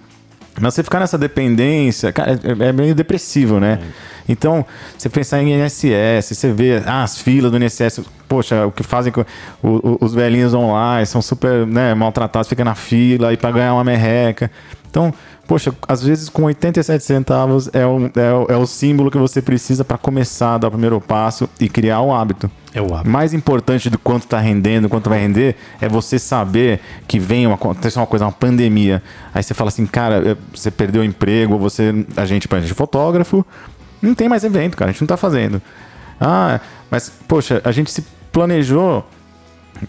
[0.61, 3.79] Mas você ficar nessa dependência, cara, é, é meio depressivo, né?
[4.29, 4.65] Então,
[4.97, 9.13] você pensar em INSS, você vê ah, as filas do INSS, poxa, o que fazem
[9.13, 9.25] com
[9.63, 13.85] o, os velhinhos online, são super né, maltratados, fica na fila aí para ganhar uma
[13.85, 14.51] merreca.
[14.91, 15.13] Então,
[15.47, 19.41] poxa, às vezes com 87 centavos é o, é o, é o símbolo que você
[19.41, 22.51] precisa para começar a dar o primeiro passo e criar o hábito.
[22.75, 23.09] É o hábito.
[23.09, 27.55] Mais importante do quanto está rendendo, quanto vai render, é você saber que vem uma,
[27.55, 29.03] acontece uma coisa, uma pandemia.
[29.33, 32.75] Aí você fala assim, cara, você perdeu o emprego, você, a gente, a gente é
[32.75, 33.45] fotógrafo,
[34.03, 34.91] não tem mais evento, cara.
[34.91, 35.63] A gente não tá fazendo.
[36.21, 39.07] Ah, mas, poxa, a gente se planejou.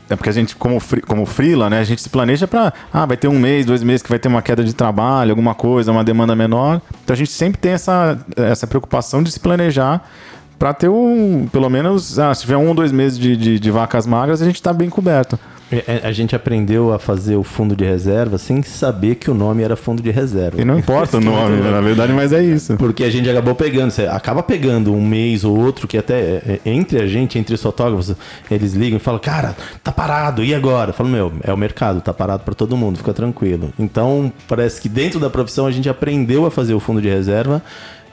[0.10, 1.80] É porque a gente, como, free, como freela, né?
[1.80, 4.28] A gente se planeja para Ah, vai ter um mês, dois meses que vai ter
[4.28, 6.82] uma queda de trabalho, alguma coisa, uma demanda menor.
[7.04, 10.04] Então a gente sempre tem essa, essa preocupação de se planejar
[10.58, 11.48] para ter um.
[11.52, 14.46] Pelo menos, ah, se tiver um ou dois meses de, de, de vacas magras, a
[14.46, 15.40] gente está bem coberto.
[15.72, 19.34] É, é, a gente aprendeu a fazer o fundo de reserva sem saber que o
[19.34, 20.62] nome era fundo de reserva.
[20.62, 22.78] E não importa o nome, na verdade, mas é isso.
[22.78, 26.60] Porque a gente acabou pegando, você acaba pegando um mês ou outro que até é,
[26.66, 28.16] entre a gente, entre os fotógrafos,
[28.50, 30.92] eles ligam e falam, cara, tá parado, e agora?
[30.92, 33.74] Eu falo, meu, é o mercado, tá parado para todo mundo, fica tranquilo.
[33.78, 37.62] Então, parece que dentro da profissão a gente aprendeu a fazer o fundo de reserva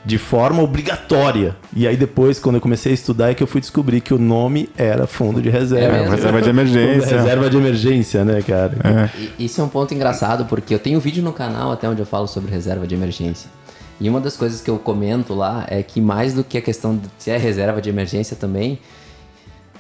[0.05, 1.57] de forma obrigatória.
[1.75, 4.19] E aí depois, quando eu comecei a estudar, é que eu fui descobrir que o
[4.19, 5.97] nome era fundo de reserva.
[5.97, 7.17] É, reserva de emergência.
[7.17, 8.75] reserva de emergência, né, cara?
[8.85, 9.29] É.
[9.39, 12.07] Isso é um ponto engraçado, porque eu tenho um vídeo no canal até onde eu
[12.07, 13.49] falo sobre reserva de emergência.
[14.01, 16.97] E uma das coisas que eu comento lá é que mais do que a questão
[16.97, 18.79] de se é reserva de emergência também,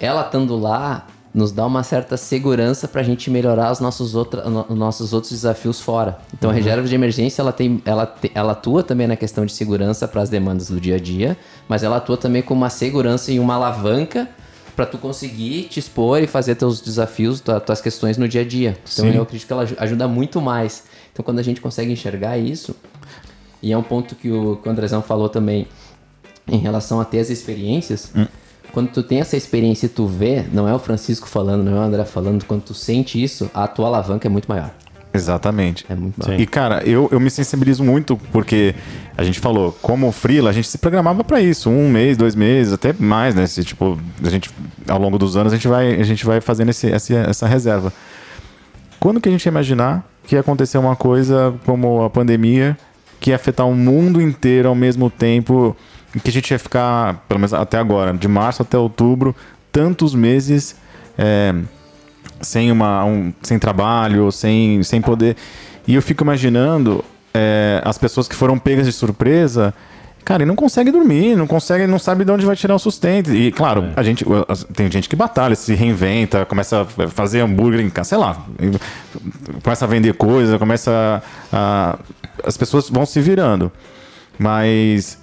[0.00, 4.48] ela estando lá, nos dá uma certa segurança para a gente melhorar os nossos, outra,
[4.48, 6.18] nossos outros desafios fora.
[6.32, 6.54] Então uhum.
[6.54, 10.06] a reserva de emergência ela, tem, ela, te, ela atua também na questão de segurança
[10.06, 11.36] para as demandas do dia a dia,
[11.68, 14.28] mas ela atua também como uma segurança e uma alavanca
[14.76, 18.44] para tu conseguir te expor e fazer teus desafios, tuas, tuas questões no dia a
[18.44, 18.78] dia.
[18.92, 19.16] Então Sim.
[19.16, 20.84] eu acredito que ela ajuda muito mais.
[21.12, 22.76] Então quando a gente consegue enxergar isso,
[23.60, 25.66] e é um ponto que o, que o Andrezão falou também
[26.46, 28.26] em relação a ter as experiências, hum
[28.74, 31.80] quando tu tem essa experiência e tu vê, não é o Francisco falando, não é
[31.80, 34.72] o André falando, quando tu sente isso, a tua alavanca é muito maior.
[35.14, 35.86] Exatamente.
[35.88, 38.74] É muito E, cara, eu, eu me sensibilizo muito porque
[39.16, 42.72] a gente falou, como freela, a gente se programava para isso, um mês, dois meses,
[42.72, 43.46] até mais, né?
[43.46, 44.50] Se, tipo, a gente,
[44.88, 47.92] ao longo dos anos, a gente vai, a gente vai fazendo esse, essa, essa reserva.
[48.98, 52.76] Quando que a gente ia imaginar que ia acontecer uma coisa como a pandemia,
[53.20, 55.76] que ia afetar o mundo inteiro ao mesmo tempo
[56.22, 59.34] que a gente ia ficar, pelo menos até agora, de março até outubro,
[59.72, 60.76] tantos meses
[61.18, 61.54] é,
[62.40, 65.36] sem, uma, um, sem trabalho, sem, sem poder.
[65.86, 69.74] E eu fico imaginando é, as pessoas que foram pegas de surpresa.
[70.24, 73.34] Cara, e não consegue dormir, não consegue, não sabe de onde vai tirar o sustento.
[73.34, 73.92] E claro, é.
[73.94, 74.24] a gente
[74.74, 78.42] tem gente que batalha, se reinventa, começa a fazer hambúrguer em casa, sei lá,
[79.62, 81.22] começa a vender coisa, começa
[81.52, 81.98] a,
[82.42, 83.70] as pessoas vão se virando.
[84.38, 85.18] Mas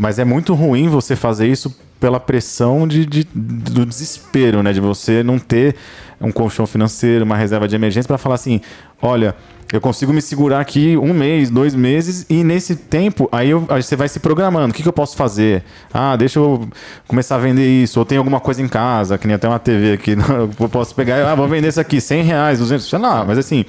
[0.00, 4.72] mas é muito ruim você fazer isso pela pressão de, de, do desespero, né?
[4.72, 5.76] De você não ter
[6.18, 8.62] um colchão financeiro, uma reserva de emergência para falar assim,
[9.02, 9.36] olha,
[9.70, 13.82] eu consigo me segurar aqui um mês, dois meses, e nesse tempo, aí, eu, aí
[13.82, 14.70] você vai se programando.
[14.70, 15.62] O que, que, eu posso fazer?
[15.92, 16.66] Ah, deixa eu
[17.06, 17.98] começar a vender isso.
[17.98, 20.16] Ou tem alguma coisa em casa, que nem até uma TV aqui.
[20.58, 23.22] Eu posso pegar, ah, vou vender isso aqui, 100 reais, 200, sei lá.
[23.22, 23.66] Mas assim,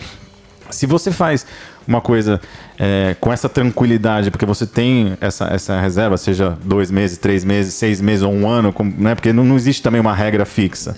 [0.72, 1.45] se você faz
[1.88, 2.39] uma coisa
[2.80, 7.74] é, com essa tranquilidade, porque você tem essa, essa reserva, seja dois meses, três meses,
[7.74, 9.15] seis meses ou um ano, com, né?
[9.15, 10.95] porque não, não existe também uma regra fixa.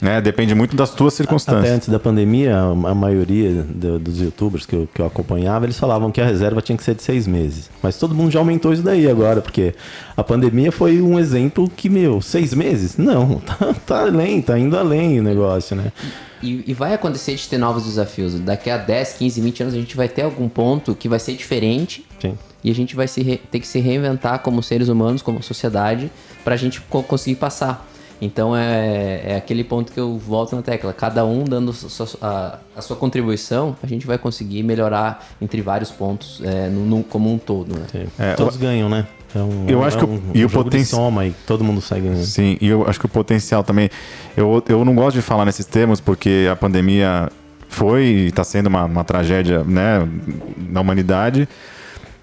[0.00, 0.20] Né?
[0.20, 1.72] Depende muito das tuas Até circunstâncias.
[1.74, 6.10] antes da pandemia, a maioria do- dos youtubers que eu, que eu acompanhava, eles falavam
[6.10, 7.70] que a reserva tinha que ser de seis meses.
[7.82, 9.74] Mas todo mundo já aumentou isso daí agora, porque
[10.16, 12.96] a pandemia foi um exemplo que, meu, seis meses?
[12.96, 15.92] Não, tá, tá além, tá indo além o negócio, né?
[16.42, 18.38] E, e vai acontecer de ter novos desafios.
[18.40, 21.34] Daqui a 10, 15, 20 anos a gente vai ter algum ponto que vai ser
[21.34, 22.38] diferente Sim.
[22.64, 26.10] e a gente vai se re- ter que se reinventar como seres humanos, como sociedade,
[26.42, 27.86] para a gente co- conseguir passar.
[28.20, 30.92] Então é, é aquele ponto que eu volto na tecla.
[30.92, 35.90] Cada um dando sua- a, a sua contribuição, a gente vai conseguir melhorar entre vários
[35.90, 37.74] pontos, é, no, no- como um todo.
[37.78, 38.06] Né?
[38.18, 39.06] É, Todos ganham, né?
[39.34, 41.24] É um, Eu é acho que um, o- e um o jogo poten- de soma
[41.26, 42.24] e todo mundo sai ganhando.
[42.24, 43.88] Sim, e eu acho que o potencial também.
[44.36, 47.30] Eu, eu não gosto de falar nesses termos porque a pandemia
[47.68, 50.06] foi e está sendo uma, uma tragédia né,
[50.68, 51.48] na humanidade.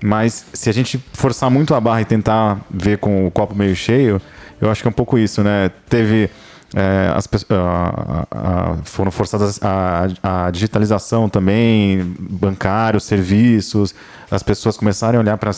[0.03, 3.75] Mas se a gente forçar muito a barra e tentar ver com o copo meio
[3.75, 4.21] cheio,
[4.61, 5.69] eu acho que é um pouco isso, né?
[5.89, 6.29] Teve.
[6.75, 10.07] é, as a- a- foram forçadas a,
[10.47, 13.95] a digitalização também, bancários, serviços,
[14.29, 15.51] as pessoas começarem a olhar para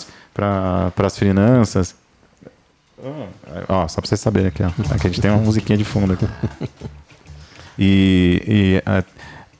[1.07, 1.95] as finanças.
[3.67, 4.67] Ó, só pra vocês saberem aqui, ó.
[4.93, 6.27] Aqui a gente tem uma musiquinha de fundo aqui.
[7.77, 8.83] E, e,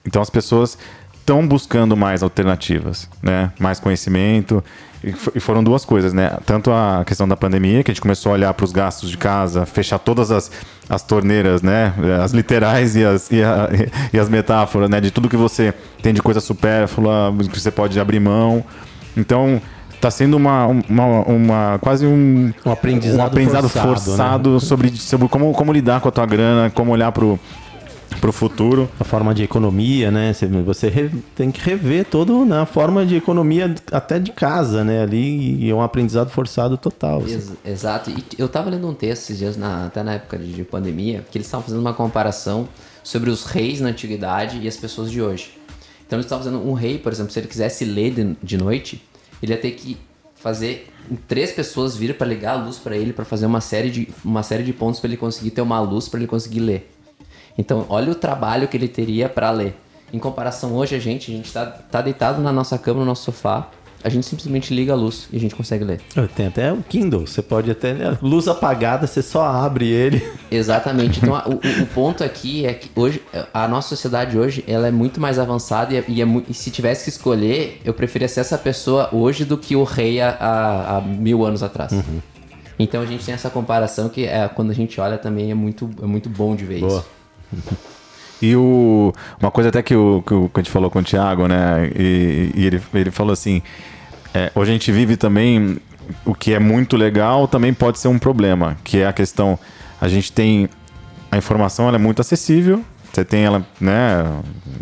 [0.05, 0.77] então as pessoas
[1.19, 3.51] estão buscando mais alternativas, né?
[3.59, 4.63] Mais conhecimento.
[5.03, 6.37] E, fo- foram duas coisas, né?
[6.45, 9.17] Tanto a questão da pandemia, que a gente começou a olhar para os gastos de
[9.17, 10.51] casa, fechar todas as,
[10.89, 11.93] as torneiras, né?
[12.23, 13.69] As literais e as, e, a-
[14.13, 14.99] e as metáforas, né?
[14.99, 18.63] De tudo que você tem de coisa supérflua, que você pode abrir mão.
[19.15, 19.61] Então,
[19.93, 24.17] está sendo uma, uma, uma- quase um, Um aprendizado um aprendizado forçado, né?
[24.17, 27.11] forçado, sobre, sobre como, como lidar com a tua grana, como olhar
[28.09, 28.89] pro, pro futuro.
[28.99, 30.33] A forma de economia, né?
[30.65, 35.01] Você, re- tem que rever toda né, a forma de economia até de casa, né?
[35.03, 37.21] Ali e é um aprendizado forçado total.
[37.23, 37.33] assim.
[37.33, 38.09] Ex- Exato.
[38.09, 41.25] E eu tava lendo um texto esses dias, na- até na época de, de pandemia,
[41.31, 42.67] que eles estavam fazendo uma comparação
[43.03, 45.57] sobre os reis na antiguidade e as pessoas de hoje.
[46.05, 49.01] Então eles estavam fazendo um rei, por exemplo, se ele quisesse ler de, de noite,
[49.41, 49.95] ele ia ter que
[50.35, 50.87] fazer
[51.27, 54.41] três pessoas vir para ligar a luz para ele para fazer uma série de uma
[54.41, 56.89] série de pontos para ele conseguir ter uma luz para ele conseguir ler.
[57.59, 59.75] Então, olha o trabalho que ele teria para ler.
[60.13, 63.25] Em comparação hoje a gente, a gente tá, tá deitado na nossa cama, no nosso
[63.25, 63.67] sofá,
[64.01, 65.99] a gente simplesmente liga a luz e a gente consegue ler.
[66.37, 68.17] Tem até o Kindle, você pode até.
[68.21, 70.25] Luz apagada, você só abre ele.
[70.49, 71.19] Exatamente.
[71.21, 73.21] Então, o, o- ponto aqui é que hoje,
[73.53, 76.71] a nossa sociedade hoje, ela é muito mais avançada e, é- e é e se
[76.71, 81.01] tivesse que escolher, eu preferia ser essa pessoa hoje do que o rei há, há-
[81.01, 81.91] mil anos atrás.
[82.79, 85.89] Então a gente tem essa comparação que é, quando a gente olha também é muito,
[86.01, 86.99] é muito bom de ver Boa.
[86.99, 87.18] isso.
[88.41, 91.03] E o, uma coisa até que, o, que, o- que a gente falou com o
[91.03, 91.89] Thiago, né?
[91.95, 93.61] E, e ele, ele falou assim:
[94.33, 95.77] é, hoje a gente vive também
[96.25, 99.59] o que é muito legal, também pode ser um problema, que é a questão.
[99.99, 100.69] A gente tem.
[101.31, 102.83] A informação ela é muito acessível.
[103.11, 104.23] Você tem ela, né,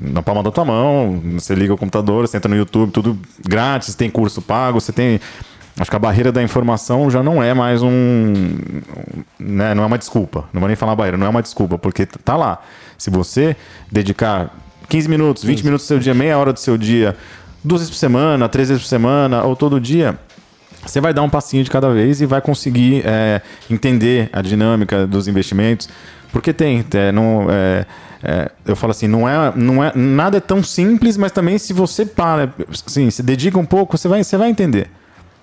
[0.01, 3.95] na palma da tua mão, você liga o computador, você entra no YouTube, tudo grátis,
[3.95, 5.19] tem curso pago, você tem.
[5.79, 8.33] Acho que a barreira da informação já não é mais um.
[9.39, 10.45] Né, não é uma desculpa.
[10.51, 12.61] Não vou nem falar barreira, não é uma desculpa, porque tá lá.
[12.97, 13.55] Se você
[13.91, 14.49] dedicar
[14.89, 17.15] 15 minutos, 20 minutos do seu dia, meia hora do seu dia,
[17.63, 20.17] duas vezes por semana, três vezes por semana, ou todo dia,
[20.83, 25.05] você vai dar um passinho de cada vez e vai conseguir é, entender a dinâmica
[25.05, 25.87] dos investimentos.
[26.31, 27.85] Porque tem, é, não, é,
[28.23, 31.71] é, eu falo assim, não é, não é, nada é tão simples, mas também se
[31.71, 32.51] você para,
[32.85, 34.89] assim, se dedica um pouco, você vai, você vai entender.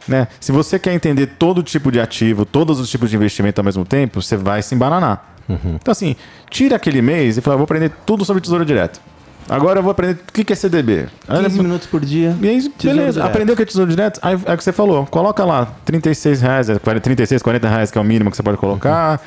[0.06, 0.28] Né?
[0.40, 3.84] Se você quer entender todo tipo de ativo, todos os tipos de investimento ao mesmo
[3.84, 5.34] tempo, você vai se embananar.
[5.76, 6.16] Então, assim,
[6.50, 9.00] tira aquele mês e fala, vou aprender tudo sobre tesouro direto.
[9.48, 11.06] Agora eu vou aprender o que é CDB.
[11.48, 12.34] 15 minutos por dia.
[12.40, 14.18] E aí, beleza, aprendeu o que é tesouro direto?
[14.22, 17.90] Aí é o que você falou, coloca lá, 36 reais, é 40, 36, 40 reais
[17.90, 19.20] que é o mínimo que você pode colocar.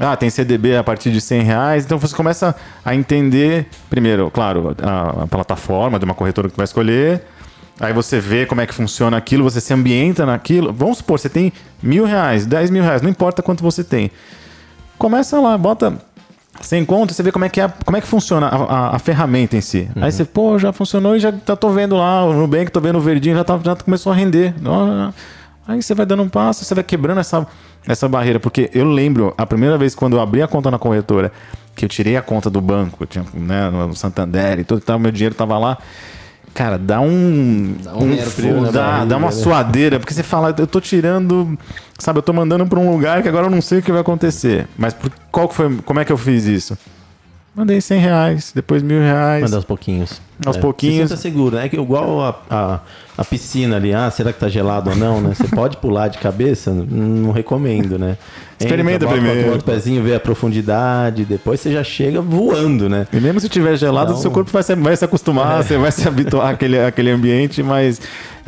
[0.00, 1.84] Ah, tem CDB a partir de 100 reais.
[1.84, 2.54] Então você começa
[2.84, 7.22] a entender, primeiro, claro, a, a plataforma de uma corretora que tu vai escolher.
[7.80, 10.72] Aí você vê como é que funciona aquilo, você se ambienta naquilo.
[10.72, 11.52] Vamos supor, você tem
[11.82, 14.10] mil reais, 10 mil reais, não importa quanto você tem.
[14.98, 15.96] Começa lá, bota
[16.60, 18.98] sem conta, você vê como é que, é, como é que funciona a, a- a
[18.98, 19.88] ferramenta em si.
[19.94, 22.96] Aí você, pô, já funcionou e já tá, tô vendo lá, o Nubank, tô vendo
[22.98, 24.54] o verdinho, já, tá, já começou a render.
[25.68, 27.46] Aí você vai dando um passo, você vai quebrando essa,
[27.86, 28.40] essa barreira.
[28.40, 31.30] Porque eu lembro, a primeira vez quando eu abri a conta na corretora,
[31.76, 35.12] que eu tirei a conta do banco, tinha, né, no Santander e tudo, tal, meu
[35.12, 35.78] dinheiro tava lá.
[36.58, 37.76] Cara, dá um.
[37.84, 39.32] Dá um nervoso na dá, barriga, dá uma né?
[39.32, 41.56] suadeira, porque você fala, eu tô tirando.
[42.00, 44.00] Sabe, eu tô mandando pra um lugar que agora eu não sei o que vai
[44.00, 44.66] acontecer.
[44.76, 46.76] Mas por, qual que foi, como é que eu fiz isso?
[47.54, 49.44] Mandei 100 reais, depois mil reais.
[49.44, 50.20] Manda aos pouquinhos.
[50.46, 51.08] Aos É, pouquinhos.
[51.10, 51.68] Você sinta seguro, né?
[51.72, 52.80] É igual a, a,
[53.16, 55.34] a piscina ali, ah, será que tá gelado ou não, né?
[55.34, 56.70] Você pode pular de cabeça?
[56.72, 58.16] Não, não recomendo, né?
[58.60, 59.50] Experimenta bota, primeiro.
[59.50, 63.06] Bota o pezinho, vê a profundidade, depois você já chega voando, né?
[63.12, 65.92] E mesmo se tiver gelado, Então- seu corpo vai se, vai se acostumar, você vai
[65.92, 68.00] se habituar àquele, àquele ambiente, mas.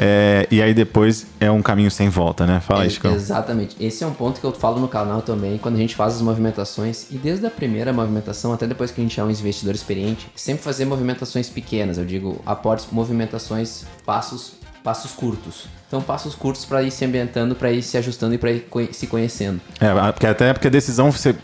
[0.03, 2.61] é, e aí depois é um caminho sem volta, né?
[2.61, 3.13] Fala aí, É, Chicão.
[3.15, 3.77] Exatamente.
[3.79, 6.23] Esse é um ponto que eu falo no canal também, quando a gente faz as
[6.23, 10.27] movimentações, e desde a primeira movimentação até depois que a gente é um investidor experiente,
[10.35, 14.55] sempre fazer movimentações pequenas, eu digo aportes, movimentações, passos,
[14.85, 15.67] passos curtos.
[15.89, 19.07] Então, passos curtos para ir se ambientando, para ir se ajustando e para ir se
[19.09, 19.61] conhecendo.
[19.81, 21.35] É, porque até porque a decisão você-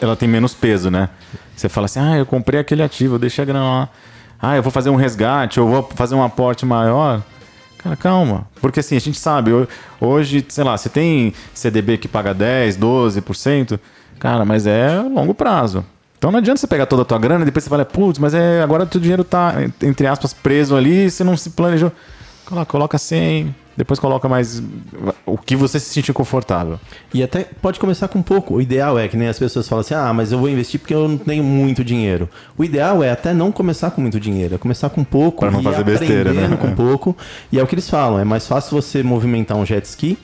[0.00, 1.08] ela tem menos peso, né?
[1.56, 3.88] Você fala assim, ah, eu comprei aquele ativo, eu deixei a grana lá.
[4.40, 7.22] Ah, eu vou fazer um resgate, ou vou fazer um aporte maior.
[7.78, 8.46] Cara, calma.
[8.60, 9.66] Porque assim, a gente sabe, ho-
[10.00, 13.78] hoje, sei lá, você tem CDB que paga 10, 12%,
[14.18, 15.84] cara, mas é longo prazo.
[16.18, 18.34] Então não adianta você pegar toda a tua grana e depois você fala, putz, mas
[18.34, 21.92] é, agora o teu dinheiro tá, entre aspas, preso ali, você não se planejou.
[22.46, 24.62] Coloca, coloca 100, depois coloca mais
[25.26, 26.78] o que você se sentir confortável.
[27.12, 28.54] E até pode começar com pouco.
[28.54, 30.94] O ideal é que nem as pessoas falam assim: ah, mas eu vou investir porque
[30.94, 32.28] eu não tenho muito dinheiro.
[32.56, 35.40] O ideal é até não começar com muito dinheiro, é começar com pouco.
[35.40, 36.56] Pra não e fazer besteira, né?
[36.56, 37.16] com pouco.
[37.50, 40.16] E é o que eles falam: é mais fácil você movimentar um jet ski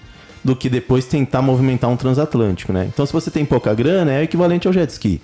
[0.45, 2.89] do que depois tentar movimentar um transatlântico, né?
[2.93, 5.21] Então, se você tem pouca grana, é o equivalente ao jet ski.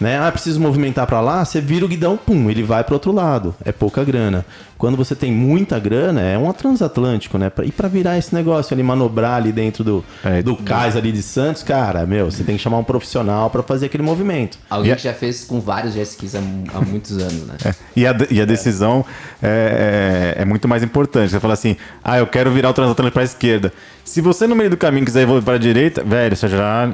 [0.00, 0.18] Né?
[0.18, 3.54] Ah, preciso movimentar para lá, você vira o guidão, pum, ele vai para outro lado.
[3.64, 4.44] É pouca grana.
[4.76, 7.50] Quando você tem muita grana, é um transatlântico, né?
[7.62, 11.22] E para virar esse negócio ali, manobrar ali dentro do, É, do cais ali de
[11.22, 14.58] Santos, cara, meu, você tem que chamar um profissional para fazer aquele movimento.
[14.68, 16.40] Alguém E a- que já fez com vários jet skis há,
[16.74, 17.54] há muitos anos, né?
[17.94, 19.04] E a, e a decisão
[19.42, 21.30] é, é- é muito mais importante.
[21.30, 23.72] Você fala assim, ah, eu quero virar o transatlântico para a esquerda.
[24.04, 26.88] Se você no meio do caminho quiser evoluir para a direita, velho, você já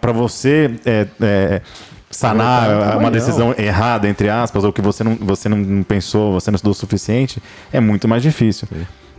[0.00, 1.60] para você é, é,
[2.16, 6.56] sanar uma decisão errada entre aspas ou que você não você não pensou, você não
[6.56, 7.42] estudou o suficiente,
[7.72, 8.66] é muito mais difícil.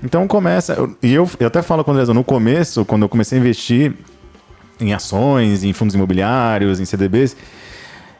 [0.03, 3.37] Então começa e eu, eu até falo com o Andrezão, no começo, quando eu comecei
[3.37, 3.93] a investir
[4.79, 7.35] em ações, em fundos imobiliários, em CDBs,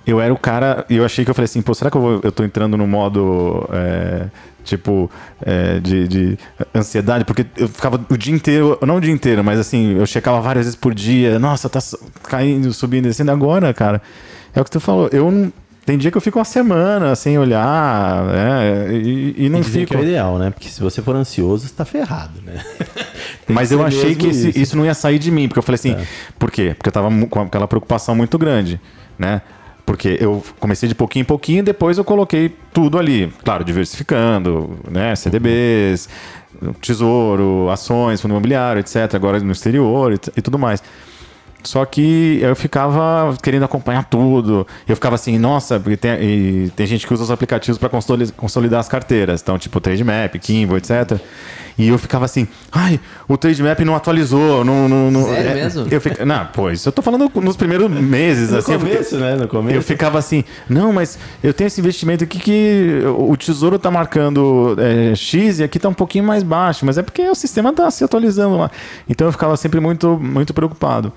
[0.07, 2.01] eu era o cara, e eu achei que eu falei assim, pô, será que eu,
[2.01, 4.28] vou, eu tô entrando no modo, é,
[4.63, 5.11] tipo,
[5.41, 6.39] é, de, de
[6.73, 7.25] ansiedade?
[7.25, 10.65] Porque eu ficava o dia inteiro, não o dia inteiro, mas assim, eu checava várias
[10.65, 11.80] vezes por dia, nossa, tá
[12.23, 14.01] caindo, subindo, descendo agora, cara.
[14.58, 15.53] É o que tu falou, eu não...
[15.86, 18.91] Tem dia que eu fico uma semana sem olhar, né?
[18.91, 19.86] E, e não fico.
[19.91, 20.49] que é o ideal, né?
[20.49, 22.62] Porque se você for ansioso, você tá ferrado, né?
[23.47, 24.76] Mas eu achei que esse- isso.
[24.76, 24.78] É.
[24.78, 25.95] não ia sair de mim, porque eu falei assim,
[26.38, 26.76] por quê?
[26.78, 28.82] Porque eu tava com aquela preocupação muito grande,
[29.18, 29.41] né?
[29.86, 35.16] Porque eu comecei de pouquinho em pouquinho, depois eu coloquei tudo ali, claro, diversificando, né?
[35.16, 36.10] CDBs,
[36.82, 39.14] tesouro, ações, fundo imobiliário, etc.
[39.16, 40.84] Agora no exterior e, e tudo mais.
[41.68, 44.65] Só que eu ficava querendo acompanhar tudo.
[44.88, 48.80] Eu ficava assim, nossa, porque tem, e tem gente que usa os aplicativos para consolidar
[48.80, 49.41] as carteiras.
[49.41, 51.20] Então, tipo, Trademap, Kimbo, etc.
[51.78, 54.63] E eu ficava assim, ai, o Trademap não atualizou.
[54.63, 55.88] Não, não, não- Sério é, mesmo?
[55.91, 58.49] Eu fica, não, pô, isso eu tô falando nos primeiros meses.
[58.57, 59.36] No assim, começo, né?
[59.36, 59.76] No começo.
[59.76, 64.76] eu ficava assim, não, mas eu tenho esse investimento aqui que o tesouro tá marcando
[64.80, 67.91] é, X e aqui tá um pouquinho mais baixo, mas é porque o sistema tá
[67.91, 68.72] se atualizando lá.
[69.07, 71.11] Então eu ficava sempre muito, muito preocupado.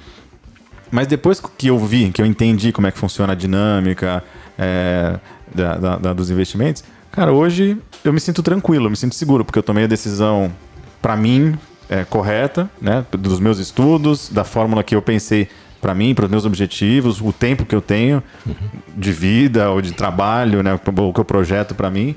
[0.91, 4.23] Mas depois que eu vi, que eu entendi como é que funciona a dinâmica
[4.59, 5.19] é,
[5.55, 6.83] da- da- da- dos investimentos,
[7.13, 10.51] cara, hoje eu me sinto tranquilo, eu me sinto seguro, porque eu tomei a decisão,
[11.01, 11.57] para mim,
[11.89, 13.05] é, correta, né?
[13.13, 15.49] Dos meus estudos, da fórmula que eu pensei
[15.81, 18.23] para mim, para os meus objetivos, o tempo que eu tenho
[18.97, 20.75] de vida ou de trabalho, né?
[20.75, 22.15] O que eu projeto para mim.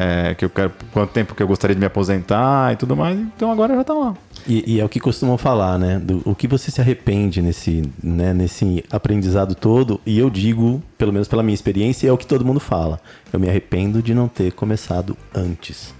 [0.00, 3.18] é, que eu quero, quanto tempo que eu gostaria de me aposentar e tudo mais,
[3.18, 4.14] então agora já tá lá.
[4.48, 5.98] E, e é o que costumam falar, né?
[5.98, 10.00] Do, o que você se arrepende nesse, né, nesse aprendizado todo.
[10.06, 12.98] E eu digo, pelo menos pela minha experiência, é o que todo mundo fala.
[13.30, 15.92] Eu me arrependo de não ter começado antes.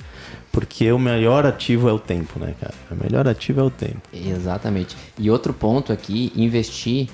[0.51, 2.75] Porque o melhor ativo é o tempo, né, cara?
[2.91, 4.01] O melhor ativo é o tempo.
[4.13, 4.97] Exatamente.
[5.19, 7.09] E outro ponto aqui, investir,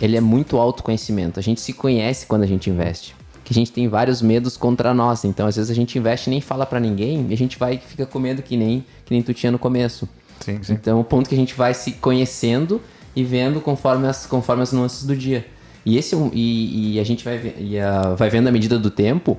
[0.00, 1.40] ele é muito autoconhecimento.
[1.40, 3.16] A gente se conhece quando a gente investe.
[3.44, 5.24] Que a gente tem vários medos contra nós.
[5.24, 7.78] Então, às vezes a gente investe e nem fala pra ninguém, e a gente vai
[7.78, 10.08] fica com medo que nem que nem tu tinha no começo.
[10.52, 10.72] Sim, sim.
[10.72, 12.80] Então, o ponto que a gente vai se conhecendo
[13.14, 15.44] e vendo conforme as, conforme as nuances do dia.
[15.84, 18.78] E esse é um- e, e a gente vai, e a- vai vendo à medida
[18.78, 19.36] do tempo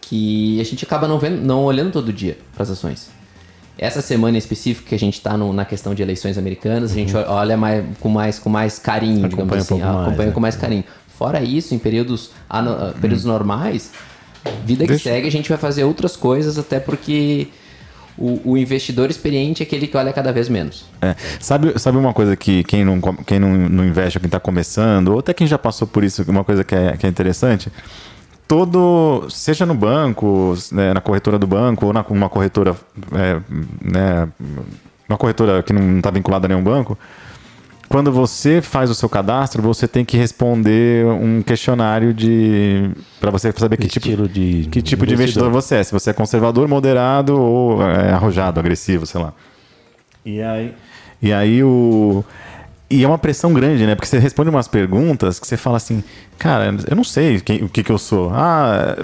[0.00, 3.10] que a gente acaba não vendo, não olhando todo dia para as ações.
[3.76, 7.14] Essa semana em específico que a gente está na questão de eleições americanas, a gente
[7.16, 10.34] olha mais, com mais com mais carinho, digamos Acompanha um assim, pouco mais, acompanha né?
[10.34, 10.84] com mais carinho.
[11.16, 12.30] Fora isso, em períodos
[13.00, 13.92] períodos normais,
[14.64, 17.48] vida que Deixa- segue, a gente vai fazer outras coisas até porque
[18.18, 20.84] o, o investidor experiente é aquele que olha cada vez menos.
[21.00, 21.14] É.
[21.40, 25.08] Sabe, sabe uma coisa que quem não, quem não, não investe, ou quem está começando,
[25.08, 27.70] ou até quem já passou por isso, uma coisa que é, que é interessante?
[28.48, 32.74] todo, seja no banco, né, na corretora do banco, ou na uma corretora,
[33.12, 33.38] é,
[33.82, 34.26] né,
[35.06, 36.98] uma corretora que não está vinculada a nenhum banco,
[37.88, 43.52] quando você faz o seu cadastro, você tem que responder um questionário de para você
[43.56, 45.82] saber que tipo, de que tipo de investidor você é.
[45.84, 49.32] Se você é conservador, moderado ou é, arrojado, agressivo, sei lá.
[50.24, 50.74] E aí,
[51.22, 52.22] e aí o
[52.90, 53.94] e é uma pressão grande, né?
[53.94, 56.02] Porque você responde umas perguntas que você fala assim,
[56.38, 58.30] cara, eu não sei quem- o que, que eu sou.
[58.34, 58.96] Ah,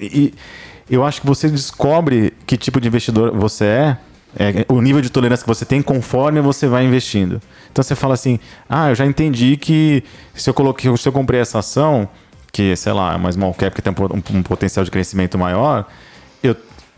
[0.00, 0.32] e
[0.90, 3.96] eu acho que você descobre que tipo de investidor você é,
[4.38, 7.40] é, o nível de tolerância que você tem conforme você vai investindo.
[7.70, 10.02] Então você fala assim, ah, eu já entendi que
[10.34, 12.08] se eu coloquei, se eu comprei essa ação,
[12.52, 15.86] que sei lá, é uma small cap que tem um, um potencial de crescimento maior,
[16.42, 16.56] eu,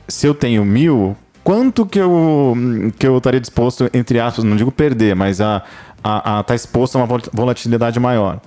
[0.09, 2.55] se eu tenho mil, quanto que eu,
[2.99, 5.63] que eu estaria disposto, entre aspas, não digo perder, mas a
[5.97, 8.41] estar a, tá exposto a uma vol- volatilidade maior?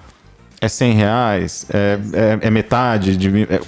[0.61, 1.65] É 100 reais?
[1.73, 1.97] É,
[2.41, 3.15] é, é metade?
[3.15, 3.43] De?
[3.43, 3.61] É,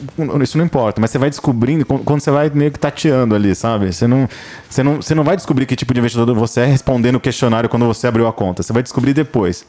[0.44, 3.94] isso não importa, mas você vai descobrindo quando você vai meio que tateando ali, sabe?
[3.94, 4.28] Você não,
[4.70, 7.70] você, não, você não vai descobrir que tipo de investidor você é respondendo o questionário
[7.70, 8.62] quando você abriu a conta.
[8.62, 9.66] Você vai descobrir depois.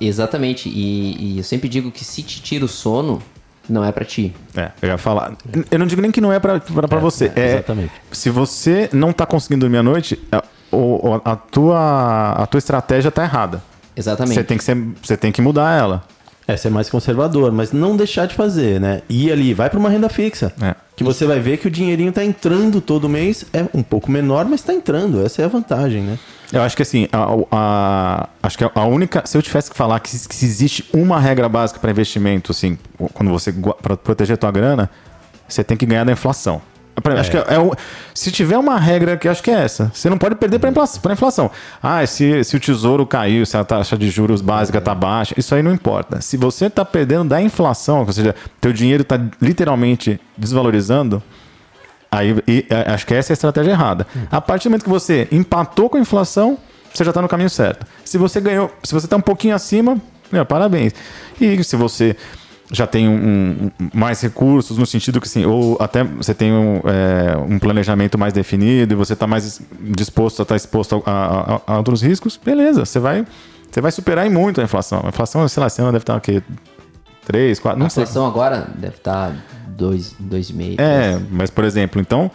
[0.00, 0.68] Exatamente.
[0.68, 3.22] E, e eu sempre digo que se te tira o sono,
[3.68, 4.34] não é pra ti.
[4.54, 5.32] É, eu ia falar.
[5.70, 7.32] Eu não digo nem que não é pra, pra, pra você.
[7.34, 7.92] é, É, exatamente.
[8.12, 10.42] Se você não tá conseguindo dormir à noite, a,
[11.24, 13.62] a, tua, a tua estratégia tá errada.
[13.96, 14.34] Exatamente.
[14.34, 16.04] Você tem, que ser, você tem que mudar ela.
[16.46, 19.00] É, ser mais conservador, mas não deixar de fazer, né?
[19.08, 20.52] Ir ali, vai para uma renda fixa.
[20.60, 20.74] É.
[20.94, 23.46] Que você vai ver que o dinheirinho tá entrando todo mês.
[23.52, 25.24] É um pouco menor, mas tá entrando.
[25.24, 26.18] Essa é a vantagem, né?
[26.52, 29.22] Eu acho que assim, a, a- acho que a única.
[29.26, 32.78] Se eu tivesse que falar que, que se existe uma regra básica para investimento, assim,
[33.14, 33.50] quando você.
[33.82, 34.90] para proteger a tua grana,
[35.48, 36.60] você tem que ganhar da inflação.
[37.02, 37.72] Pra- Acho que é, o-
[38.14, 41.12] se tiver uma regra que acho que é essa, você não pode perder para inflação,
[41.12, 41.50] inflação.
[41.82, 45.54] Ah, se, se o tesouro caiu, se a taxa de juros básica tá baixa, isso
[45.54, 46.20] aí não importa.
[46.20, 51.22] Se você tá perdendo da inflação, ou seja, teu dinheiro tá literalmente desvalorizando,
[52.10, 54.06] Aí, e, é, acho que essa é a estratégia errada.
[54.30, 56.56] A partir do momento que você empatou com a inflação,
[56.92, 57.84] você já está no caminho certo.
[58.04, 59.98] Se você ganhou, se você está um pouquinho acima,
[60.30, 60.92] meu, parabéns.
[61.40, 62.16] E se você
[62.72, 66.80] já tem um, um- mais recursos, no sentido que sim, ou até você tem um,
[66.84, 71.60] é, um planejamento mais definido e você está mais disposto a estar exposto a, a-
[71.74, 73.26] a outros riscos, beleza, você vai,
[73.70, 75.02] você vai superar em muito a inflação.
[75.04, 76.42] A inflação, sei lá, esse ano deve estar o quê?
[77.26, 78.02] 3, 4, A não sei.
[78.02, 79.32] inflação agora deve estar
[79.78, 80.76] 2,5.
[80.78, 82.30] É, mas por exemplo, então,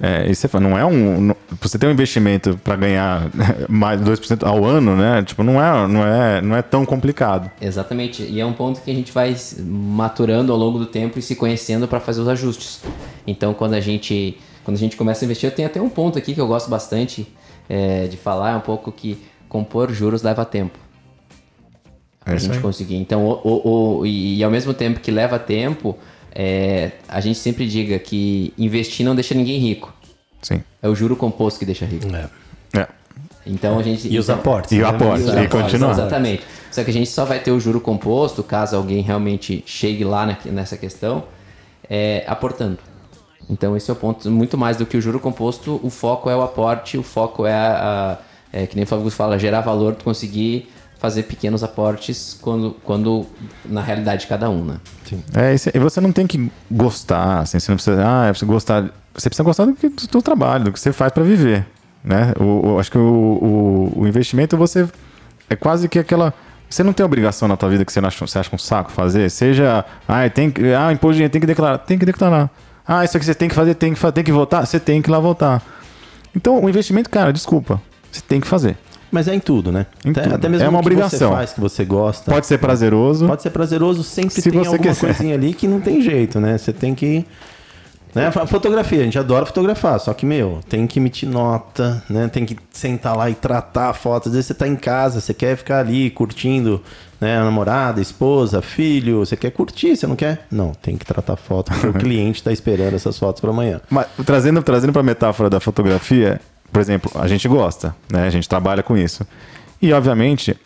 [0.00, 1.34] é, isso não é um.
[1.60, 3.28] você tem um investimento para ganhar
[3.68, 5.22] mais de 2% ao ano, né?
[5.22, 7.50] Tipo, não é, não é, não é tão complicado.
[7.60, 8.22] Exatamente.
[8.22, 9.34] E é um ponto que a gente vai
[9.64, 12.80] maturando ao longo do tempo e se conhecendo para fazer os ajustes.
[13.26, 16.18] Então, quando a gente quando a gente começa a investir, eu tenho até um ponto
[16.18, 17.26] aqui que eu gosto bastante
[17.68, 19.18] é, de falar, é um pouco que
[19.48, 20.78] compor juros leva tempo.
[22.26, 22.96] É a gente conseguir.
[22.96, 25.96] Então, o, o- o- e, e ao mesmo tempo que leva tempo,
[26.40, 29.92] é, a gente sempre diga que investir não deixa ninguém rico.
[30.40, 30.62] Sim.
[30.80, 32.06] É o juro composto que deixa rico.
[32.14, 32.28] É.
[32.80, 32.86] É.
[33.44, 34.06] Então a gente.
[34.08, 34.70] E os então- aportes.
[34.70, 34.88] E o né?
[34.88, 35.24] aporte.
[35.24, 35.90] e aportes, continuar.
[35.90, 36.42] Exatamente.
[36.70, 40.24] Só que a gente só vai ter o juro composto, caso alguém realmente chegue lá
[40.26, 41.24] na- nessa questão,
[41.90, 42.78] é, aportando.
[43.50, 44.30] Então esse é o ponto.
[44.30, 47.52] Muito mais do que o juro composto, o foco é o aporte, o foco é,
[47.54, 47.72] a,
[48.12, 48.18] a-
[48.52, 52.72] é, que nem o Flávio Augusto fala, gerar valor, tu conseguir fazer pequenos aportes quando,
[52.84, 53.24] quando
[53.64, 54.76] na realidade de cada um, né?
[55.34, 58.02] É, isso- e você não tem que gostar, assim, você não precisa.
[58.06, 58.82] Ah, é preciso gostar.
[59.14, 61.66] Você precisa gostar do, que, do seu trabalho, do que você faz para viver.
[62.04, 62.32] Né?
[62.38, 64.88] O, o- acho que o, o, o investimento você.
[65.50, 66.34] É quase que aquela.
[66.68, 69.30] Você não tem obrigação na tua vida que você acha, você acha um saco fazer.
[69.30, 69.84] Seja.
[70.06, 70.72] Ah, tem que.
[70.74, 71.78] Ah, imposto de dinheiro, tem que declarar.
[71.78, 72.50] Tem que declarar.
[72.86, 74.66] Ah, isso aqui você tem que fazer, tem que, fa- tem que votar?
[74.66, 75.62] Você tem que ir lá votar.
[76.34, 77.80] Então, o investimento, cara, desculpa.
[78.12, 78.76] Você tem que fazer.
[79.10, 79.86] Mas é em tudo, né?
[80.04, 80.34] Em até, tudo.
[80.34, 81.30] até mesmo É uma obrigação.
[81.30, 82.30] você faz, que você gosta.
[82.30, 83.26] Pode ser prazeroso.
[83.26, 85.00] Pode ser prazeroso, sempre Se tem alguma quiser.
[85.00, 86.58] coisinha ali que não tem jeito, né?
[86.58, 87.24] Você tem que.
[88.14, 88.26] Né?
[88.26, 92.26] A fotografia, a gente adora fotografar, só que, meu, tem que emitir nota, né?
[92.28, 94.28] Tem que sentar lá e tratar a foto.
[94.28, 96.82] Às vezes você tá em casa, você quer ficar ali curtindo,
[97.20, 97.38] né?
[97.38, 100.46] A namorada, a esposa, filho, você quer curtir, você não quer?
[100.50, 103.80] Não, tem que tratar foto, porque o cliente tá esperando essas fotos para amanhã.
[103.90, 106.40] Mas, trazendo trazendo para a metáfora da fotografia,
[106.72, 108.26] por exemplo, a gente gosta, né?
[108.26, 109.26] A gente trabalha com isso.
[109.80, 110.56] E, obviamente,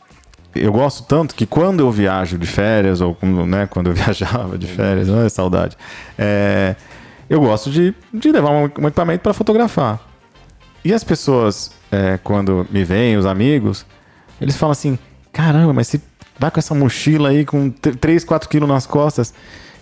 [0.55, 4.59] eu gosto tanto que quando eu viajo de férias, ou quando, né, quando eu viajava
[4.59, 5.77] de férias, é saudade,
[6.19, 6.77] é,
[7.29, 10.01] eu gosto de, de levar um, equipamento para fotografar.
[10.85, 13.87] E as pessoas, é, quando me veem, os amigos,
[14.41, 14.99] eles falam assim:
[15.33, 16.01] caramba, mas você
[16.39, 19.33] vai com essa mochila aí com 3, 4 quilos nas costas.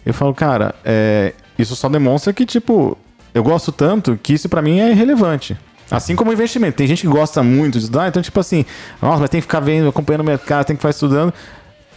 [0.05, 2.97] Eu falo, cara, é, isso só demonstra que, tipo,
[3.35, 5.57] eu gosto tanto que isso pra mim é irrelevante.
[5.91, 6.77] Assim como o investimento.
[6.77, 8.65] Tem gente que gosta muito de estudar, então, tipo assim,
[9.03, 11.35] nossa, mas tem que ficar vendo, acompanhando o mercado, tem que ficar estudando.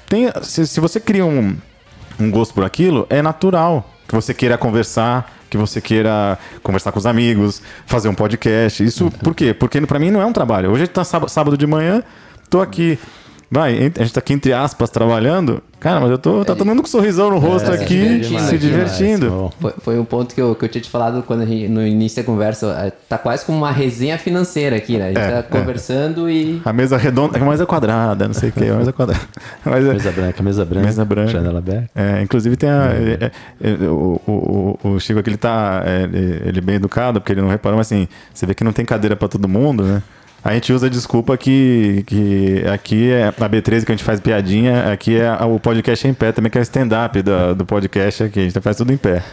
[0.07, 1.55] Tem, se, se você cria um,
[2.19, 6.99] um gosto por aquilo, é natural que você queira conversar, que você queira conversar com
[6.99, 8.83] os amigos, fazer um podcast.
[8.83, 9.53] Isso por quê?
[9.53, 10.71] Porque para mim não é um trabalho.
[10.71, 12.03] Hoje tá sábado, sábado de manhã,
[12.49, 12.97] tô aqui
[13.53, 15.61] vai, a gente tá aqui entre aspas trabalhando.
[15.79, 16.45] Cara, mas eu tô.
[16.45, 19.51] Tá todo mundo com um sorrisão no rosto É, aqui, divertindo se aqui, divertindo.
[19.59, 21.85] Foi, foi um ponto que eu, que eu tinha te falado quando a gente, no
[21.85, 22.67] início da conversa.
[22.87, 25.05] é, Tá quase como uma resenha financeira aqui, né?
[25.05, 25.41] A gente É, tá é.
[25.59, 26.61] conversando e.
[26.63, 29.19] A mesa redonda, a mesa quadrada, não sei o que, a mesa quadrada.
[29.65, 30.85] Mas, é- Mesa branca, mesa branca.
[30.87, 31.31] Mesa branca.
[31.31, 31.89] Janela aberta.
[31.93, 33.31] É, inclusive tem a, é,
[33.61, 37.33] é, é, o, o, o Chico aqui, ele tá é, ele, ele bem educado, porque
[37.33, 40.01] ele não reparou, mas assim, você vê que não tem cadeira pra todo mundo, né?
[40.43, 44.19] A gente usa a desculpa que, que aqui é a B13 que a gente faz
[44.19, 48.23] piadinha, aqui é o podcast em pé também, que é o stand-up do, do podcast
[48.23, 49.23] aqui, a gente faz tudo em pé.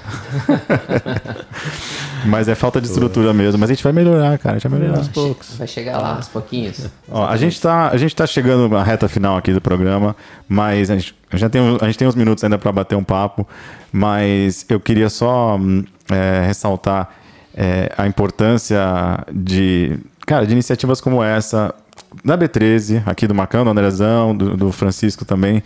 [2.27, 4.79] mas é falta de estrutura mesmo, mas a gente vai melhorar, cara, a gente vai
[4.79, 5.57] melhorar aos poucos.
[5.57, 6.87] Vai chegar lá aos pouquinhos.
[7.11, 10.15] Ó, a gente tá, a gente tá chegando na reta final aqui do programa,
[10.49, 12.97] mas a gente a gente já tem, a gente tem uns minutos ainda para bater
[12.97, 13.47] um papo,
[13.93, 17.09] mas eu queria só hum, é, ressaltar
[17.55, 18.81] é, a importância
[19.33, 19.99] de,
[20.31, 21.75] cara, de iniciativas como essa
[22.25, 25.61] da B13, aqui do Macão, do Andrezão, do, do Francisco também,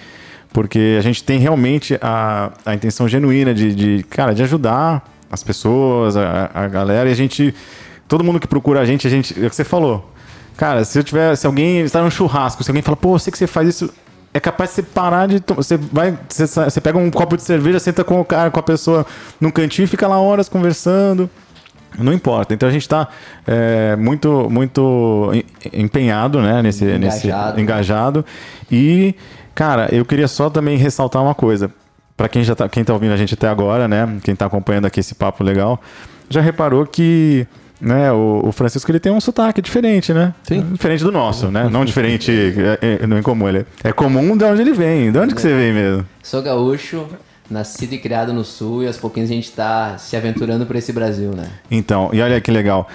[0.55, 5.43] porque a gente tem realmente a, a intenção genuína de, de, cara, de ajudar as
[5.43, 7.55] pessoas, a, a galera, e a gente,
[8.09, 10.11] todo mundo que procura a gente, a gente, é o que você falou,
[10.57, 13.33] Cara, se eu tiver, se alguém está num churrasco, se alguém fala, pô, eu sei
[13.33, 13.93] que você faz isso,
[14.33, 17.79] é capaz de você parar de, você vai, você, você pega um copo de cerveja,
[17.81, 19.05] senta com o cara, com a pessoa
[19.39, 21.29] num cantinho e fica lá horas conversando.
[21.99, 22.53] Não importa.
[22.55, 23.09] Então a gente está
[23.99, 25.45] muito, muito em-
[25.83, 27.61] empenhado, né, nesse, nesse Engajado.
[27.61, 28.25] engajado.
[28.71, 29.15] E,
[29.55, 31.71] cara, eu queria só também ressaltar uma coisa.
[32.17, 34.87] Para quem já tá, quem tá ouvindo a gente até agora, né, quem tá acompanhando
[34.87, 35.81] aqui esse papo legal,
[36.29, 37.47] já reparou que
[37.81, 40.33] né, o, o Francisco ele tem um sotaque diferente, né?
[40.45, 40.65] Sim.
[40.73, 41.69] Diferente do nosso, né?
[41.71, 42.31] Não diferente,
[42.81, 43.49] é, é, não é comum.
[43.49, 45.11] Ele é comum de onde ele vem.
[45.13, 46.07] De onde que você vem mesmo?
[46.23, 47.07] Sou gaúcho,
[47.51, 50.93] nascido e criado no sul e aos pouquinhos a gente tá se aventurando por esse
[50.93, 51.51] Brasil, né?
[51.71, 52.89] Então, e olha que legal.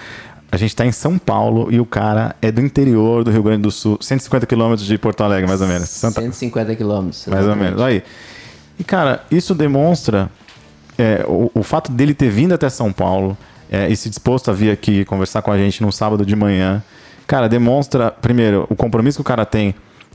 [0.52, 3.62] A gente tá em São Paulo e o cara é do interior do Rio Grande
[3.62, 5.88] do Sul, 150 quilômetros de Porto Alegre, mais ou menos.
[5.88, 7.26] Santa, 150 quilômetros.
[7.26, 7.80] Mais ou menos.
[7.80, 8.02] Aí.
[8.76, 10.28] E, cara, isso demonstra
[10.98, 13.38] é, o, o fato dele ter vindo até São Paulo
[13.70, 16.82] é, e se disposto a vir aqui conversar com a gente num sábado de manhã.
[17.28, 19.72] Cara, demonstra, primeiro, o compromisso que o cara tem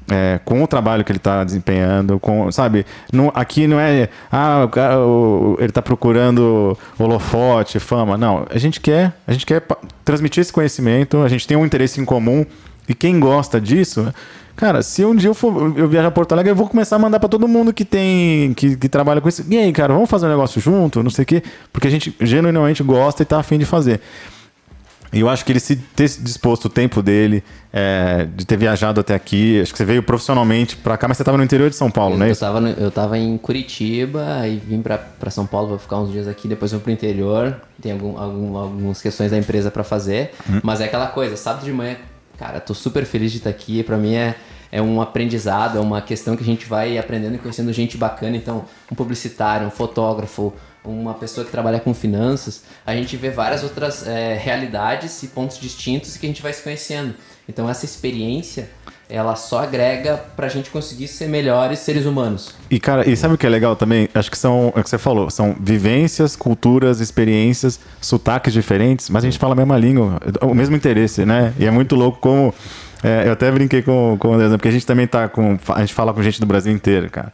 [0.10, 2.86] é, com o trabalho que ele está desempenhando, com, sabe?
[3.12, 8.18] Não, aqui não é, ah, o cara, o- ele está procurando holofote, fama.
[8.18, 9.64] Não, a gente quer, a gente quer
[10.04, 12.46] transmitir esse conhecimento, a gente tem um interesse em comum
[12.88, 14.14] e quem gosta disso,
[14.56, 17.00] cara, se um dia eu for eu viajar a Porto Alegre, eu vou começar a
[17.00, 19.44] mandar para todo mundo que tem que, que trabalha com isso.
[19.50, 21.42] E aí, cara, vamos fazer um negócio junto, não sei o quê,
[21.74, 24.00] porque a gente genuinamente gosta e tá afim de fazer.
[25.16, 27.42] E eu acho que ele se ter disposto o tempo dele,
[27.72, 31.24] é, de ter viajado até aqui, acho que você veio profissionalmente para cá, mas você
[31.24, 32.30] estava no interior de São Paulo, Eu, né?
[32.32, 36.12] eu, tava no- eu tava em Curitiba e vim pra São Paulo, vou ficar uns
[36.12, 37.60] dias aqui, depois vou pro interior.
[37.82, 40.32] Tem algum, algum, algumas questões da empresa pra fazer.
[40.50, 40.60] Hum.
[40.62, 41.96] Mas é aquela coisa, sábado de manhã,
[42.38, 43.84] cara, tô super feliz de estar aqui.
[43.84, 44.36] Pra mim é,
[44.72, 48.36] é um aprendizado, é uma questão que a gente vai aprendendo e conhecendo gente bacana.
[48.36, 50.54] Então, um publicitário, um fotógrafo,
[50.86, 55.60] uma pessoa que trabalha com finanças, a gente vê várias outras é, realidades e pontos
[55.60, 57.16] distintos que a gente vai se conhecendo.
[57.48, 58.70] Então, essa experiência,
[59.08, 62.56] ela só agrega pra gente conseguir ser melhores seres humanos.
[62.72, 64.10] E, cara, e sabe o que é legal também?
[64.14, 69.24] Acho que são, é o que você falou, são vivências, culturas, experiências, sotaques diferentes, mas
[69.24, 71.54] a gente fala a mesma língua, o mesmo interesse, né?
[71.60, 72.54] E é muito louco como.
[73.04, 75.58] é, eu até brinquei com, com o André, porque a gente também tá com.
[75.70, 77.32] A gente fala com gente do Brasil inteiro, cara.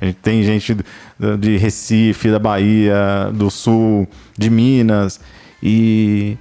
[0.00, 0.76] Gente tem gente
[1.40, 5.20] de Recife, da Bahia, do Sul, de Minas.
[5.62, 6.36] E.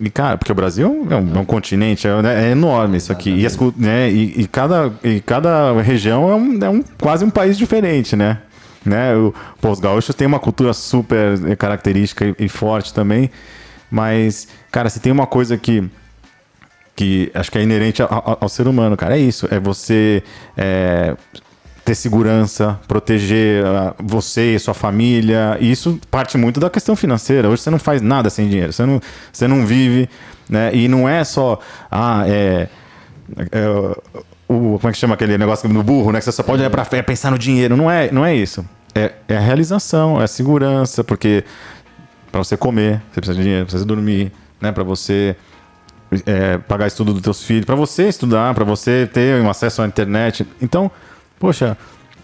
[0.00, 2.10] E, cara, porque o Brasil é um, é um continente, é,
[2.48, 3.30] é enorme isso aqui.
[3.30, 7.30] E, as né, e, e cada, e cada região é, um, é um, quase um
[7.30, 8.38] país diferente, né?
[8.84, 9.14] né?
[9.14, 13.30] O, pô, os gaúchos têm uma cultura super eh, característica e, e forte também.
[13.88, 15.88] Mas, cara, se tem uma coisa que,
[16.96, 19.46] que acho que é inerente ao, ao- ao ser humano, cara, é isso.
[19.48, 20.24] É você
[20.56, 21.14] é,
[21.84, 25.56] ter segurança, proteger ah, você e sua família.
[25.60, 27.48] E isso parte muito da questão financeira.
[27.48, 28.72] Hoje você não faz nada sem dinheiro.
[28.72, 29.00] Você não,
[29.32, 30.08] você não vive,
[30.48, 30.74] né?
[30.74, 31.60] E não é só,
[31.90, 32.68] ah, é,
[33.52, 33.68] é,
[34.48, 36.18] o, como é que chama aquele negócio no burro, né?
[36.18, 37.76] Que você só pode olhar pra fé pensar no dinheiro.
[37.76, 38.64] Não é, não é isso.
[38.94, 41.44] É, é a realização, é a segurança, porque
[42.30, 44.72] para você comer, você precisa de dinheiro, precisa dormir, né?
[44.72, 45.36] Para você
[46.24, 49.86] é, pagar estudo dos teus filhos, para você estudar, para você ter um acesso à
[49.86, 50.46] internet.
[50.62, 50.90] Então,
[51.38, 51.76] poxa,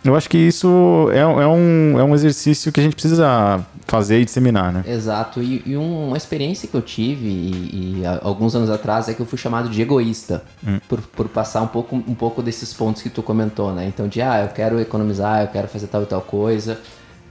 [0.05, 4.21] eu acho que isso é, é um, é um exercício que a gente precisa fazer
[4.21, 4.85] e disseminar, né?
[4.87, 9.09] Exato, e, e um- uma experiência que eu tive e, e a- alguns anos atrás
[9.09, 10.45] é que eu fui chamado de egoísta
[10.89, 13.87] por, por passar um pouco, um pouco desses pontos que tu comentou, né?
[13.87, 16.79] Então, de ah, eu quero economizar, eu quero fazer tal e tal coisa.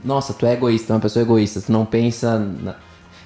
[0.04, 2.38] nossa, tu é egoísta, é uma pessoa egoísta, tu não pensa.
[2.38, 2.74] Na...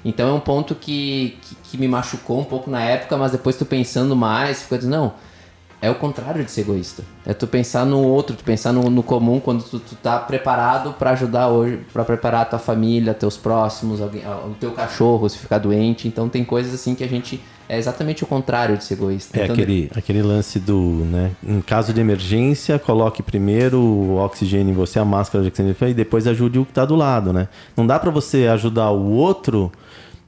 [0.05, 3.57] Então é um ponto que, que, que, me machucou um pouco na época, mas depois
[3.57, 5.13] tu pensando mais, fica dizendo, não,
[5.85, 7.05] é o contrário de ser egoísta.
[7.27, 10.95] É tu pensar no outro, tu pensar no, no comum quando tu, tu tá preparado
[10.95, 15.37] para ajudar hoje, para preparar a tua família, teus próximos, alguém, o teu cachorro se
[15.37, 16.09] ficar doente.
[16.09, 19.39] Então tem coisas assim que a gente é exatamente o contrário de ser egoísta.
[19.39, 21.33] É então, aquele, aquele lance do, né?
[21.47, 25.93] Em caso de emergência, coloque primeiro o oxigênio em você, a máscara de oxigênio e
[25.93, 27.47] depois ajude o que está do lado, né?
[27.77, 29.71] Não dá para você ajudar o outro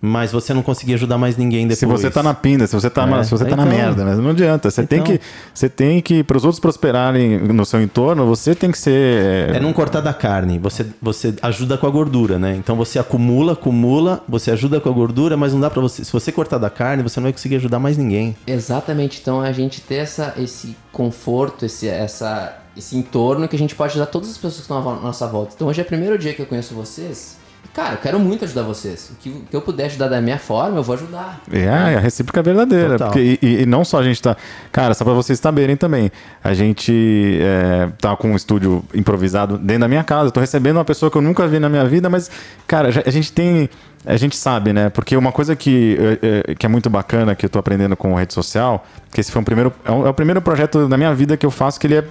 [0.06, 1.78] mas você não conseguir ajudar mais ninguém depois.
[1.78, 4.04] Se você tá na pinda, se você tá, é, se você tá então, na merda,
[4.04, 4.14] né?
[4.14, 4.70] Não adianta.
[4.70, 8.54] Você então, tem que, você tem que, para os outros prosperarem no seu entorno, você
[8.54, 9.54] tem que ser.
[9.54, 10.58] É não cortar da carne.
[10.58, 12.54] Você, você ajuda com a gordura, né?
[12.56, 16.04] Então você acumula, acumula, você ajuda com a gordura, mas não dá para você.
[16.04, 18.36] Se você cortar da carne, você não vai conseguir ajudar mais ninguém.
[18.46, 19.18] Exatamente.
[19.20, 23.92] Então a gente ter essa, esse conforto, esse, essa, esse entorno que a gente pode
[23.92, 25.52] ajudar todas as pessoas que estão à nossa volta.
[25.54, 27.35] Então hoje é o primeiro dia que eu conheço vocês.
[27.76, 29.10] Cara, eu quero muito ajudar vocês.
[29.10, 31.42] O que, que eu puder ajudar da minha forma, eu vou ajudar.
[31.52, 32.96] É, é a recíproca verdadeira.
[32.96, 34.34] Porque, e, e, não só a gente tá.
[34.72, 36.10] Cara, só pra vocês saberem também.
[36.42, 40.28] A gente é, tá com um estúdio improvisado dentro da minha casa.
[40.28, 42.30] Eu tô recebendo uma pessoa que eu nunca vi na minha vida, mas,
[42.66, 43.68] cara, a gente tem.
[44.06, 44.88] A gente sabe, né?
[44.88, 48.14] Porque uma coisa que, é, é, que é muito bacana que eu tô aprendendo com
[48.14, 51.14] rede social, que esse foi um primeiro, é, um, é o primeiro projeto da minha
[51.14, 52.04] vida que eu faço que ele é.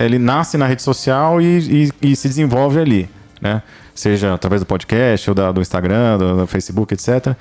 [0.00, 3.08] Ele nasce na rede social e, e, e se desenvolve ali,
[3.40, 3.62] né?
[3.96, 7.34] Seja através do podcast ou da, do Instagram, do, do, Facebook, etc.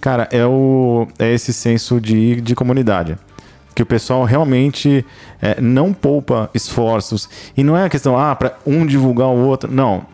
[0.00, 3.16] Cara, é, o, é esse senso de, de comunidade.
[3.74, 5.04] Que o pessoal realmente
[5.40, 7.28] é, não poupa esforços.
[7.56, 9.72] E não é a questão, ah, para um divulgar o outro.
[9.72, 10.04] Não.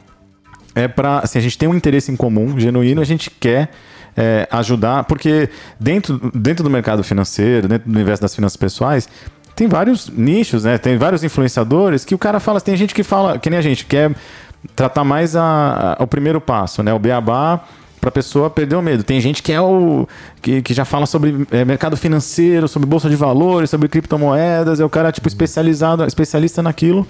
[0.74, 1.18] É para.
[1.18, 3.70] Assim, a gente tem um interesse em comum, genuíno, a gente quer
[4.16, 9.08] é, ajudar, porque dentro, dentro do mercado financeiro, dentro do universo das finanças pessoais,
[9.54, 10.78] tem vários nichos, né?
[10.78, 13.84] Tem vários influenciadores que o cara fala, tem gente que fala, que nem a gente,
[13.84, 14.14] quer
[14.74, 16.92] tratar mais a, a, o primeiro passo, né?
[16.92, 17.60] O beabá
[18.00, 19.02] para a pessoa perder o medo.
[19.02, 20.06] Tem gente que é o
[20.40, 24.84] que, que já fala sobre é, mercado financeiro, sobre bolsa de valores, sobre criptomoedas, é
[24.84, 27.06] o cara tipo especializado, especialista naquilo.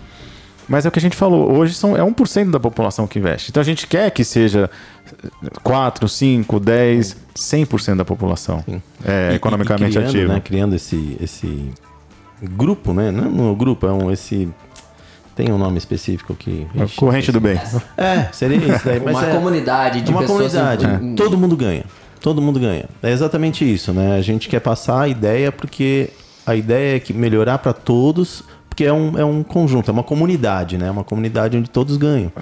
[0.69, 3.51] Mas é o que a gente falou, hoje são, é 1% da população que investe.
[3.51, 4.69] Então a gente quer que seja
[5.63, 8.63] 4, 5, 10, 100% da população
[9.03, 10.35] é, e, economicamente e criando, ativa.
[10.35, 11.73] Né, criando esse, esse
[12.43, 13.11] grupo, né?
[13.11, 14.47] Não, é grupo, é um, esse
[15.39, 16.67] tem um nome específico que.
[16.75, 17.61] Ixi, corrente do bem.
[17.97, 18.99] É, seria isso daí.
[19.05, 20.53] Mas uma é, comunidade de uma pessoas.
[20.53, 20.85] comunidade.
[20.85, 21.15] Em...
[21.15, 21.85] Todo mundo ganha.
[22.21, 22.87] Todo mundo ganha.
[23.01, 24.17] É exatamente isso, né?
[24.17, 26.11] A gente quer passar a ideia porque
[26.45, 30.03] a ideia é que melhorar para todos, porque é um, é um conjunto, é uma
[30.03, 30.91] comunidade, né?
[30.91, 32.33] Uma comunidade onde todos ganham.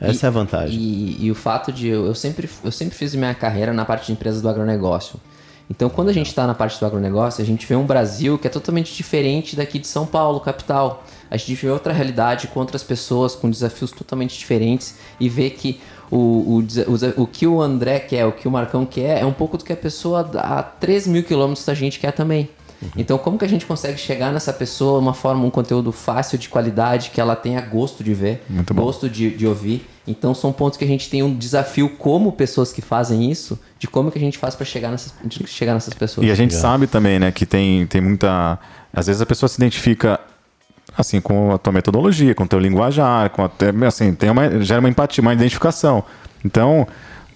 [0.00, 0.78] Essa e, é a vantagem.
[0.78, 4.06] E, e, o fato de eu, eu sempre eu sempre fiz minha carreira na parte
[4.06, 5.20] de empresas do agronegócio.
[5.68, 8.46] Então, quando a gente está na parte do agronegócio, a gente vê um Brasil que
[8.46, 11.04] é totalmente diferente daqui de São Paulo, capital.
[11.30, 15.80] A gente vê outra realidade com outras pessoas, com desafios totalmente diferentes e vê que
[16.10, 19.32] o, o, o, o que o André quer, o que o Marcão quer, é um
[19.32, 22.48] pouco do que a pessoa a 3 mil quilômetros da gente quer também.
[22.80, 22.90] Uhum.
[22.96, 26.48] Então, como que a gente consegue chegar nessa pessoa uma forma, um conteúdo fácil, de
[26.48, 28.42] qualidade, que ela tenha gosto de ver,
[28.74, 29.86] gosto de, de ouvir?
[30.06, 33.88] Então, são pontos que a gente tem um desafio como pessoas que fazem isso, de
[33.88, 35.12] como que a gente faz para chegar nessas,
[35.46, 36.26] chegar nessas pessoas.
[36.26, 36.62] E a gente Legal.
[36.62, 38.58] sabe também, né, que tem, tem muita.
[38.92, 40.20] Às vezes a pessoa se identifica
[40.96, 44.80] assim com a tua metodologia, com o teu linguajar, com até assim, tem uma gera
[44.80, 46.04] uma empatia, uma identificação.
[46.44, 46.86] Então,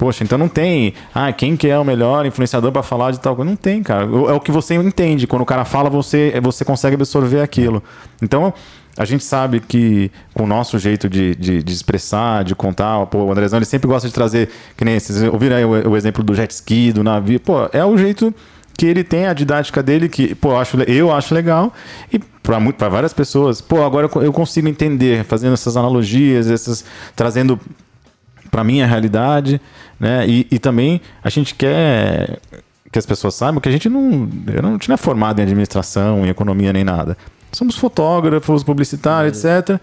[0.01, 0.95] Poxa, então não tem.
[1.15, 3.51] Ah, quem que é o melhor influenciador para falar de tal coisa?
[3.51, 4.05] Não tem, cara.
[4.05, 5.27] É o que você entende.
[5.27, 7.83] Quando o cara fala, você, você consegue absorver aquilo.
[8.23, 8.55] Então,
[8.97, 13.25] a gente sabe que com o nosso jeito de, de, de expressar, de contar, pô,
[13.25, 16.25] o Andrezão ele sempre gosta de trazer, que nem vocês ouviram aí o, o exemplo
[16.25, 17.39] do jet ski, do navio.
[17.39, 18.35] Pô, é o jeito
[18.81, 21.71] que ele tem a didática dele que, pô, eu acho, eu acho legal
[22.11, 26.83] e para várias pessoas, pô, agora eu consigo entender fazendo essas analogias, essas
[27.15, 27.61] trazendo
[28.51, 29.61] para minha realidade,
[30.01, 30.27] né?
[30.27, 32.39] E, e, também a gente quer
[32.91, 36.31] que as pessoas saibam que a gente não, eu não tinha formado em administração, em
[36.31, 37.19] economia nem nada.
[37.53, 39.59] Somos fotógrafos, publicitários, é.
[39.59, 39.79] etc.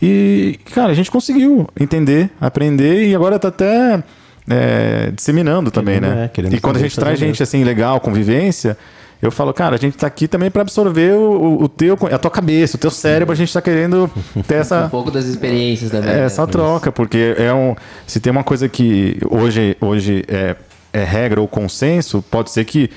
[0.00, 4.02] E, cara, a gente conseguiu entender, aprender e agora tá até
[4.48, 6.30] é, disseminando também, né?
[6.36, 8.76] É, e quando a gente traz gente assim legal, convivência,
[9.22, 12.30] eu falo, cara, a gente tá aqui também para absorver o, o, teu, a tua
[12.30, 14.10] cabeça, o teu cérebro, a gente tá querendo
[14.48, 14.86] ter essa.
[14.86, 16.10] um pouco das experiências também.
[16.10, 16.24] É, né?
[16.24, 17.76] essa troca, porque é um.
[18.04, 20.56] Se tem uma coisa que hoje, hoje é,
[20.92, 22.90] é regra ou consenso, pode ser que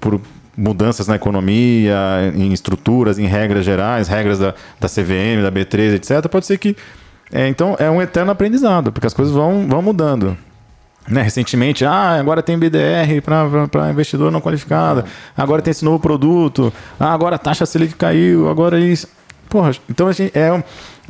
[0.00, 0.20] por
[0.56, 1.96] mudanças na economia,
[2.34, 6.76] em estruturas, em regras gerais, regras da, da CVM, da B3, etc., pode ser que.
[7.32, 10.36] É, então é um eterno aprendizado, porque as coisas vão, vão mudando.
[11.08, 15.02] Né, recentemente, ah, agora tem BDR para investidor não qualificado,
[15.36, 19.08] agora tem esse novo produto, ah, agora a taxa Selic caiu, agora isso.
[19.48, 20.50] Porra, então a gente, é,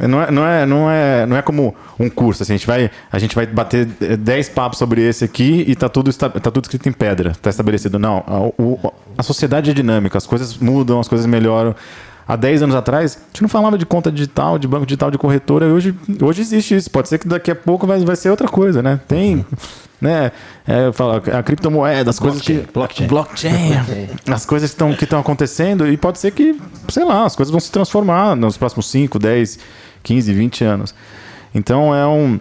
[0.08, 2.90] Não é, não, é, não, é, não é como um curso, assim, a gente vai,
[3.12, 6.88] a gente vai bater 10 papos sobre esse aqui e tá tudo, tá tudo escrito
[6.88, 7.98] em pedra, tá estabelecido.
[7.98, 11.74] Não, a, o- a sociedade é dinâmica, as coisas mudam, as coisas melhoram.
[12.30, 15.18] Há 10 anos atrás, a gente não falava de conta digital, de banco digital, de
[15.18, 16.88] corretora, e hoje, hoje existe isso.
[16.88, 19.00] Pode ser que daqui a pouco vai, vai ser outra coisa, né?
[19.08, 19.44] Tem,
[20.00, 20.30] né?
[20.64, 22.64] É, fala, a criptomoeda, as coisas que...
[22.72, 23.08] blockchain.
[23.08, 23.72] Blockchain.
[24.32, 26.56] As coisas que estão acontecendo e pode ser que,
[26.88, 29.58] sei lá, as coisas vão se transformar nos próximos 5, 10,
[30.04, 30.94] 15, 20 anos.
[31.52, 32.38] Então é um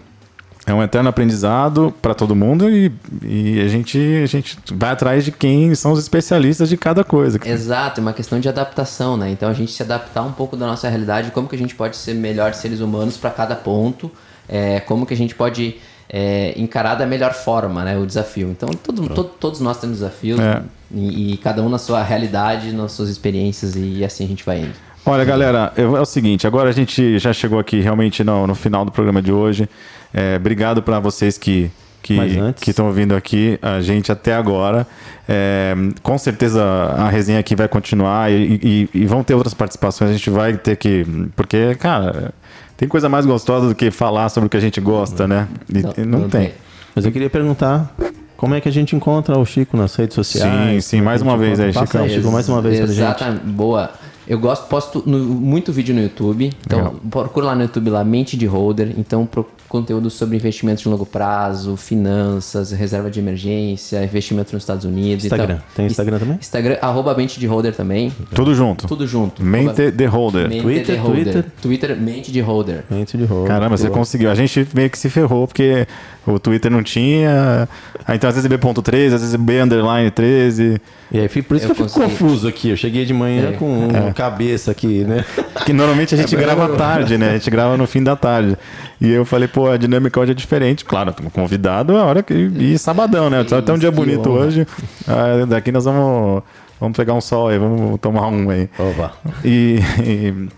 [0.65, 2.91] é um eterno aprendizado para todo mundo e,
[3.23, 7.39] e a, gente, a gente vai atrás de quem são os especialistas de cada coisa.
[7.43, 9.31] Exato, é uma questão de adaptação, né?
[9.31, 11.95] Então a gente se adaptar um pouco da nossa realidade, como que a gente pode
[11.97, 14.11] ser melhores seres humanos para cada ponto,
[14.47, 15.77] é, como que a gente pode
[16.11, 17.97] é, encarar da melhor forma, né?
[17.97, 18.49] O desafio.
[18.51, 20.61] Então todo, todo- todos nós temos desafios É.
[20.93, 24.59] e, e cada um na sua realidade, nas suas experiências e assim a gente vai
[24.61, 24.73] indo.
[25.09, 28.85] Olha, galera, é o seguinte, agora a gente já chegou aqui realmente no, no final
[28.85, 29.67] do programa de hoje.
[30.13, 31.69] É, obrigado para vocês que
[32.01, 34.87] que estão ouvindo aqui a gente até agora.
[35.27, 40.09] É, com certeza a resenha aqui vai continuar e, e- e vão ter outras participações.
[40.09, 41.05] A gente vai ter que.
[41.35, 42.33] Porque, cara,
[42.77, 45.47] tem coisa mais gostosa do que falar sobre o que a gente gosta, né?
[45.73, 46.53] E- e não, tem.
[46.95, 47.93] Mas eu queria perguntar
[48.37, 50.85] como é que a gente encontra o Chico nas redes sociais?
[50.85, 52.97] Sim, sim, é mais uma vez aí, aí, Chico, mais uma vez pra gente.
[52.97, 53.91] Exatamente, boa.
[54.29, 56.51] Eu gosto, posto no- muito vídeo no YouTube.
[56.65, 56.95] Então, Legal.
[57.09, 58.93] procura lá no YouTube lá, Mente de Holder.
[58.95, 64.83] Então, pro, conteúdo sobre investimentos de longo prazo, finanças, reserva de emergência, investimento nos Estados
[64.83, 65.23] Unidos.
[65.25, 65.53] Instagram.
[65.55, 66.37] Então, Tem Instagram também?
[66.37, 68.11] Instagram, arroba Mente de Holder também.
[68.33, 68.87] Tudo junto.
[68.87, 69.43] Tudo junto.
[69.43, 70.49] Mente the holder.
[70.49, 71.23] Mente Twitter, de Holder.
[71.23, 71.45] Twitter.
[71.61, 72.83] Twitter, Mente de Holder.
[72.89, 73.47] Mente de roupa.
[73.47, 74.31] Caramba, você conseguiu.
[74.31, 75.87] A gente meio que se ferrou, porque
[76.25, 77.69] o Twitter não tinha.
[78.05, 80.81] Aí, Então, às vezes é B.13, às vezes é B underline 13.
[81.11, 82.69] E aí, por isso Eu que eu fico confuso aqui.
[82.69, 83.51] Eu cheguei de manhã É.
[83.53, 85.25] com uma cabeça aqui, né?
[85.65, 87.29] Que normalmente a gente grava à tarde, né?
[87.31, 88.55] A gente grava no fim da tarde.
[89.01, 90.85] E eu falei, pô, a dinâmica hoje é diferente.
[90.85, 92.33] Claro, estamos convidado a hora que.
[92.33, 93.43] E sabadão, né?
[93.43, 94.67] Tá até um dia bonito hoje.
[95.07, 96.43] Ah, daqui nós vamos.
[96.79, 98.69] Vamos pegar um sol aí, vamos tomar um aí.
[98.79, 99.11] Opa.
[99.43, 100.49] E, e-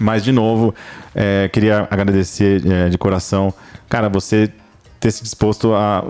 [0.00, 0.74] mas de novo,
[1.14, 3.52] é, queria agradecer é, de coração,
[3.88, 4.50] cara, você
[5.00, 6.04] ter se disposto a,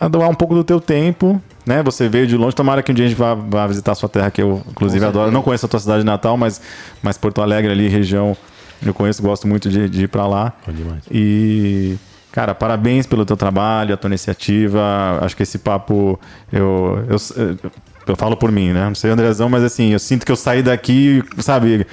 [0.00, 1.82] a doar um pouco do teu tempo, né?
[1.82, 4.08] Você veio de longe, tomara que um dia a gente vá, vá visitar a sua
[4.08, 5.30] terra, que eu inclusive adoro.
[5.30, 6.60] Não conheço a tua cidade natal, mas,
[7.02, 8.36] mas Porto Alegre ali, região,
[8.84, 10.52] eu conheço, gosto muito de, de ir para lá.
[10.66, 11.02] Bom demais.
[11.10, 11.96] E,
[12.32, 15.18] cara, parabéns pelo teu trabalho, a tua iniciativa.
[15.22, 16.18] Acho que esse papo,
[16.52, 17.16] eu, eu,
[18.06, 18.86] eu falo por mim, né?
[18.86, 21.86] Não sei, Andrezão, mas assim, eu sinto que eu saí daqui, sabe,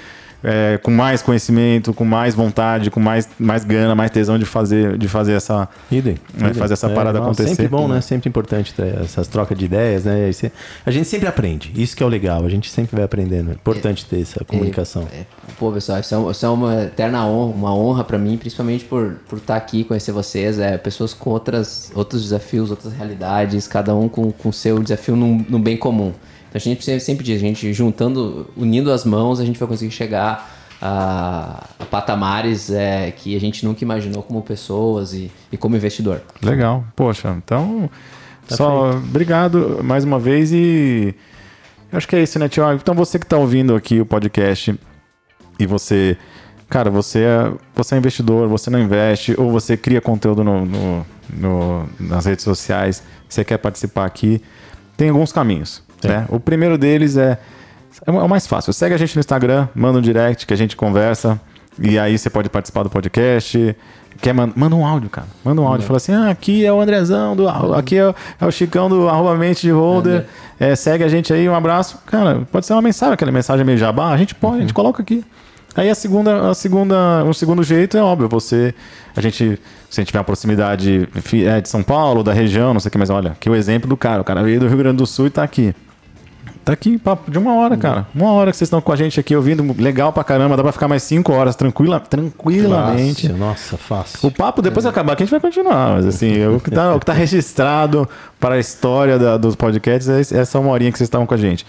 [0.44, 4.98] é, com mais conhecimento, com mais vontade, com mais, mais gana, mais tesão de fazer,
[4.98, 5.68] de fazer essa.
[5.92, 6.18] Idem.
[6.34, 6.60] Vai idem.
[6.60, 7.50] fazer essa parada não, acontecer.
[7.50, 8.02] Sempre bom, né?
[8.02, 10.30] Sempre importante ter essas trocas de ideias, né?
[10.86, 11.72] A gente sempre aprende.
[11.76, 12.46] Isso que é o legal.
[12.46, 13.52] A gente sempre vai aprendendo.
[13.52, 15.08] É importante ter essa comunicação.
[15.14, 15.26] É,
[15.58, 19.14] pô, pessoal, isso é, isso é uma eterna honra, uma honra pra mim, principalmente por
[19.28, 24.08] por estar aqui, conhecer vocês, é, pessoas com outras, outros desafios, outras realidades, cada um
[24.08, 26.14] com o seu desafio num, num bem comum.
[26.54, 29.68] Então a gente sempre, sempre diz, a gente juntando, unindo as mãos, a gente vai
[29.68, 35.58] conseguir chegar a, a patamares é, que a gente nunca imaginou como pessoas e, e
[35.58, 36.22] como investidor.
[36.44, 36.86] Legal.
[36.96, 37.90] Poxa, então.
[38.48, 41.16] só obrigado mais uma vez e.
[41.92, 42.80] Acho que é isso, né, Tiago?
[42.82, 44.80] Então você que está ouvindo aqui o podcast
[45.60, 46.16] e você.
[46.70, 51.06] Cara, você é, você é investidor, você não investe, ou você cria conteúdo no, no-
[51.32, 54.42] no- nas redes sociais, você quer participar aqui,
[54.98, 55.82] tem alguns caminhos.
[56.08, 56.26] Né?
[56.30, 57.38] O primeiro deles é,
[58.06, 58.74] é o mais fácil.
[58.74, 61.40] Segue a gente no Instagram, manda um direct que a gente conversa,
[61.80, 63.76] e aí você pode participar do podcast.
[64.22, 65.28] Quer man- manda um áudio, cara.
[65.44, 65.88] Manda um áudio.
[65.88, 69.10] Fala assim: ah, aqui é o Andrezão, do, aqui é o, é o Chicão do
[69.10, 70.26] arroba mente de holder.
[70.60, 71.98] É, segue a gente aí, um abraço.
[72.06, 75.02] Cara, pode ser uma mensagem, aquela mensagem meio jabá, a gente pode, a gente coloca
[75.02, 75.26] aqui.
[75.76, 78.76] Aí a segunda, a segunda, um segundo jeito é óbvio, você,
[79.16, 81.10] a gente, se a gente tiver uma proximidade
[81.48, 83.90] é, de São Paulo, da região, não sei o que, mas olha, aqui o exemplo
[83.90, 85.74] do cara, o cara veio do Rio Grande do Sul e tá aqui.
[86.66, 88.08] Tá aqui, papo de uma hora, cara.
[88.16, 90.72] Uma hora que vocês estão com a gente aqui ouvindo, legal pra caramba, dá pra
[90.72, 93.24] ficar mais cinco horas, tranquila, tranquilamente.
[93.28, 94.20] Fácil, Nossa, fácil.
[94.28, 95.96] O papo, depois que acabar aqui, a gente vai continuar.
[95.96, 98.08] Mas assim, o que tá, o que tá registrado
[98.40, 101.38] para a história da- dos podcasts é essa uma horinha que vocês estavam com a
[101.38, 101.66] gente.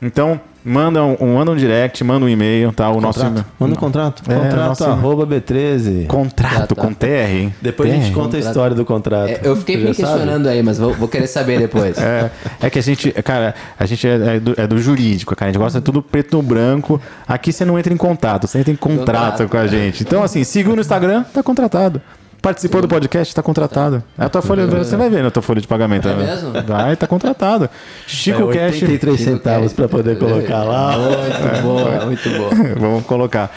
[0.00, 2.90] Então, manda um, manda um direct, manda um e-mail, tá?
[2.90, 3.32] O nosso Contrato.
[3.32, 3.46] e-mail.
[3.58, 4.22] Manda um contrato.
[4.28, 6.06] É, contrato arroba B13.
[6.06, 7.54] Contrato com TR, hein?
[7.60, 8.14] Depois a gente TR.
[8.14, 9.30] conta a história do contrato.
[9.30, 10.08] É, eu fiquei me já sabe?
[10.08, 11.96] questionando aí, mas vou, vou querer saber depois.
[12.02, 15.50] É, é que a gente, cara, a gente é, é do, é do jurídico, cara.
[15.50, 17.00] A gente gosta de tudo preto no branco.
[17.26, 19.48] Aqui você não entra em contato, você entra em contrato Contrato.
[19.48, 20.02] com a gente.
[20.02, 22.00] Então, assim, siga no Instagram, tá contratado.
[22.42, 24.02] Participou do podcast, tá contratado.
[24.18, 26.08] É a tua folha, você vai ver na tua folha de pagamento.
[26.08, 26.26] É né?
[26.26, 26.50] mesmo?
[26.66, 27.70] Vai, tá contratado.
[28.04, 28.82] Chico É, Cash.
[28.82, 30.98] 83 centavos para poder colocar lá.
[30.98, 32.50] Muito boa, muito boa.
[32.80, 33.54] Vamos colocar.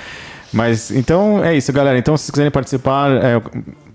[0.53, 1.97] Mas então é isso, galera.
[1.97, 3.41] Então, se vocês quiserem participar, é,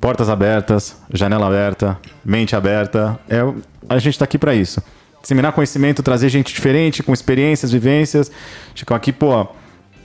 [0.00, 3.16] portas abertas, janela aberta, mente aberta.
[3.28, 3.40] É,
[3.88, 4.82] a gente está aqui para isso.
[5.22, 8.28] Disseminar conhecimento, trazer gente diferente, com experiências, vivências.
[8.74, 9.46] Chicão, aqui, pô,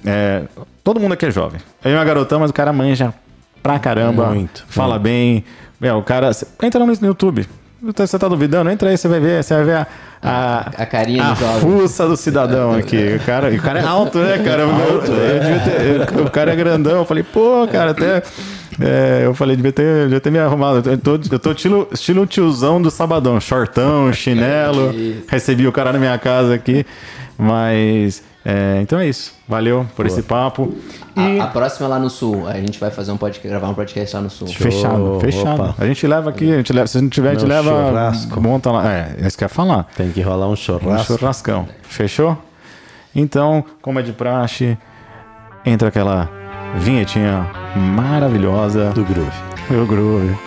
[0.05, 0.43] é,
[0.83, 1.59] todo mundo aqui é jovem.
[1.83, 3.11] Eu e uma garotão, mas o cara manja
[3.65, 4.27] pra caramba.
[4.27, 5.43] Muito, Fala bem.
[5.81, 6.29] É, o cara.
[6.61, 7.47] Entra no YouTube.
[7.81, 8.69] Você tá duvidando?
[8.69, 9.43] Entra aí, você vai ver.
[9.43, 9.87] Você vai ver a,
[10.21, 11.59] a, A carinha do a jovem.
[11.61, 13.15] fuça do cidadão aqui.
[13.15, 14.61] O cara, o cara é alto, né, cara?
[14.63, 16.97] Eu- eu devia ter- eu- o cara é grandão.
[16.99, 18.21] Eu falei, pô, cara, até.
[18.81, 20.87] é, eu falei, devia ter, devia ter me arrumado.
[20.89, 24.91] Eu tô, eu tô estilo, estilo tiozão do sabadão, shortão, chinelo.
[24.91, 25.23] Isso.
[25.27, 26.85] Recebi o cara na minha casa aqui.
[27.37, 28.23] Mas.
[28.47, 29.33] É, então é isso.
[29.47, 30.71] Valeu por esse papo.
[31.17, 31.39] E.
[31.39, 32.47] A, a próxima é lá no sul.
[32.47, 34.47] A gente vai fazer um podcast, gravar um podcast lá no sul.
[34.47, 35.63] Fechado, fechado.
[35.63, 35.75] Opa.
[35.79, 37.69] A gente leva aqui, a gente leva, se não tiver, a gente leva.
[37.71, 38.39] churrasco.
[38.41, 38.93] Monta lá.
[38.93, 39.87] É, é isso que eu ia falar.
[39.97, 41.17] Tem que rolar um Um churrasco.
[41.17, 41.67] churrascão.
[41.83, 42.37] Fechou?
[43.15, 44.77] Então, como é de praxe,
[45.65, 46.29] entra aquela
[46.77, 49.31] vinhetinha maravilhosa do groove.
[49.69, 50.37] do groove.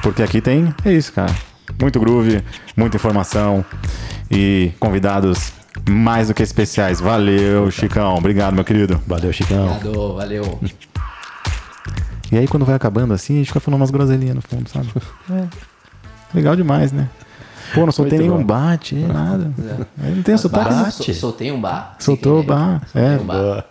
[0.00, 1.34] Porque aqui tem, é isso, cara.
[1.80, 2.40] Muito groove,
[2.76, 3.64] muita informação
[4.30, 5.52] e convidados
[5.88, 7.00] mais do que especiais.
[7.00, 8.14] Valeu, Chicão.
[8.16, 9.00] Obrigado, meu querido.
[9.06, 9.66] Valeu, Chicão.
[9.76, 10.60] Obrigado, valeu.
[12.30, 14.88] E aí, quando vai acabando assim, a gente fica falando umas groselhinhas no fundo, sabe?
[15.30, 15.46] É.
[16.34, 17.08] Legal demais, né?
[17.74, 18.44] Pô, não soltei nenhum bom.
[18.44, 19.50] bate, nada.
[20.02, 20.74] Eu não tenho sotaque.
[20.74, 20.92] Bate.
[21.04, 21.96] sol- soltei um bar.
[21.98, 22.82] Soltou o bar.
[22.94, 23.18] É.
[23.18, 23.64] um bar.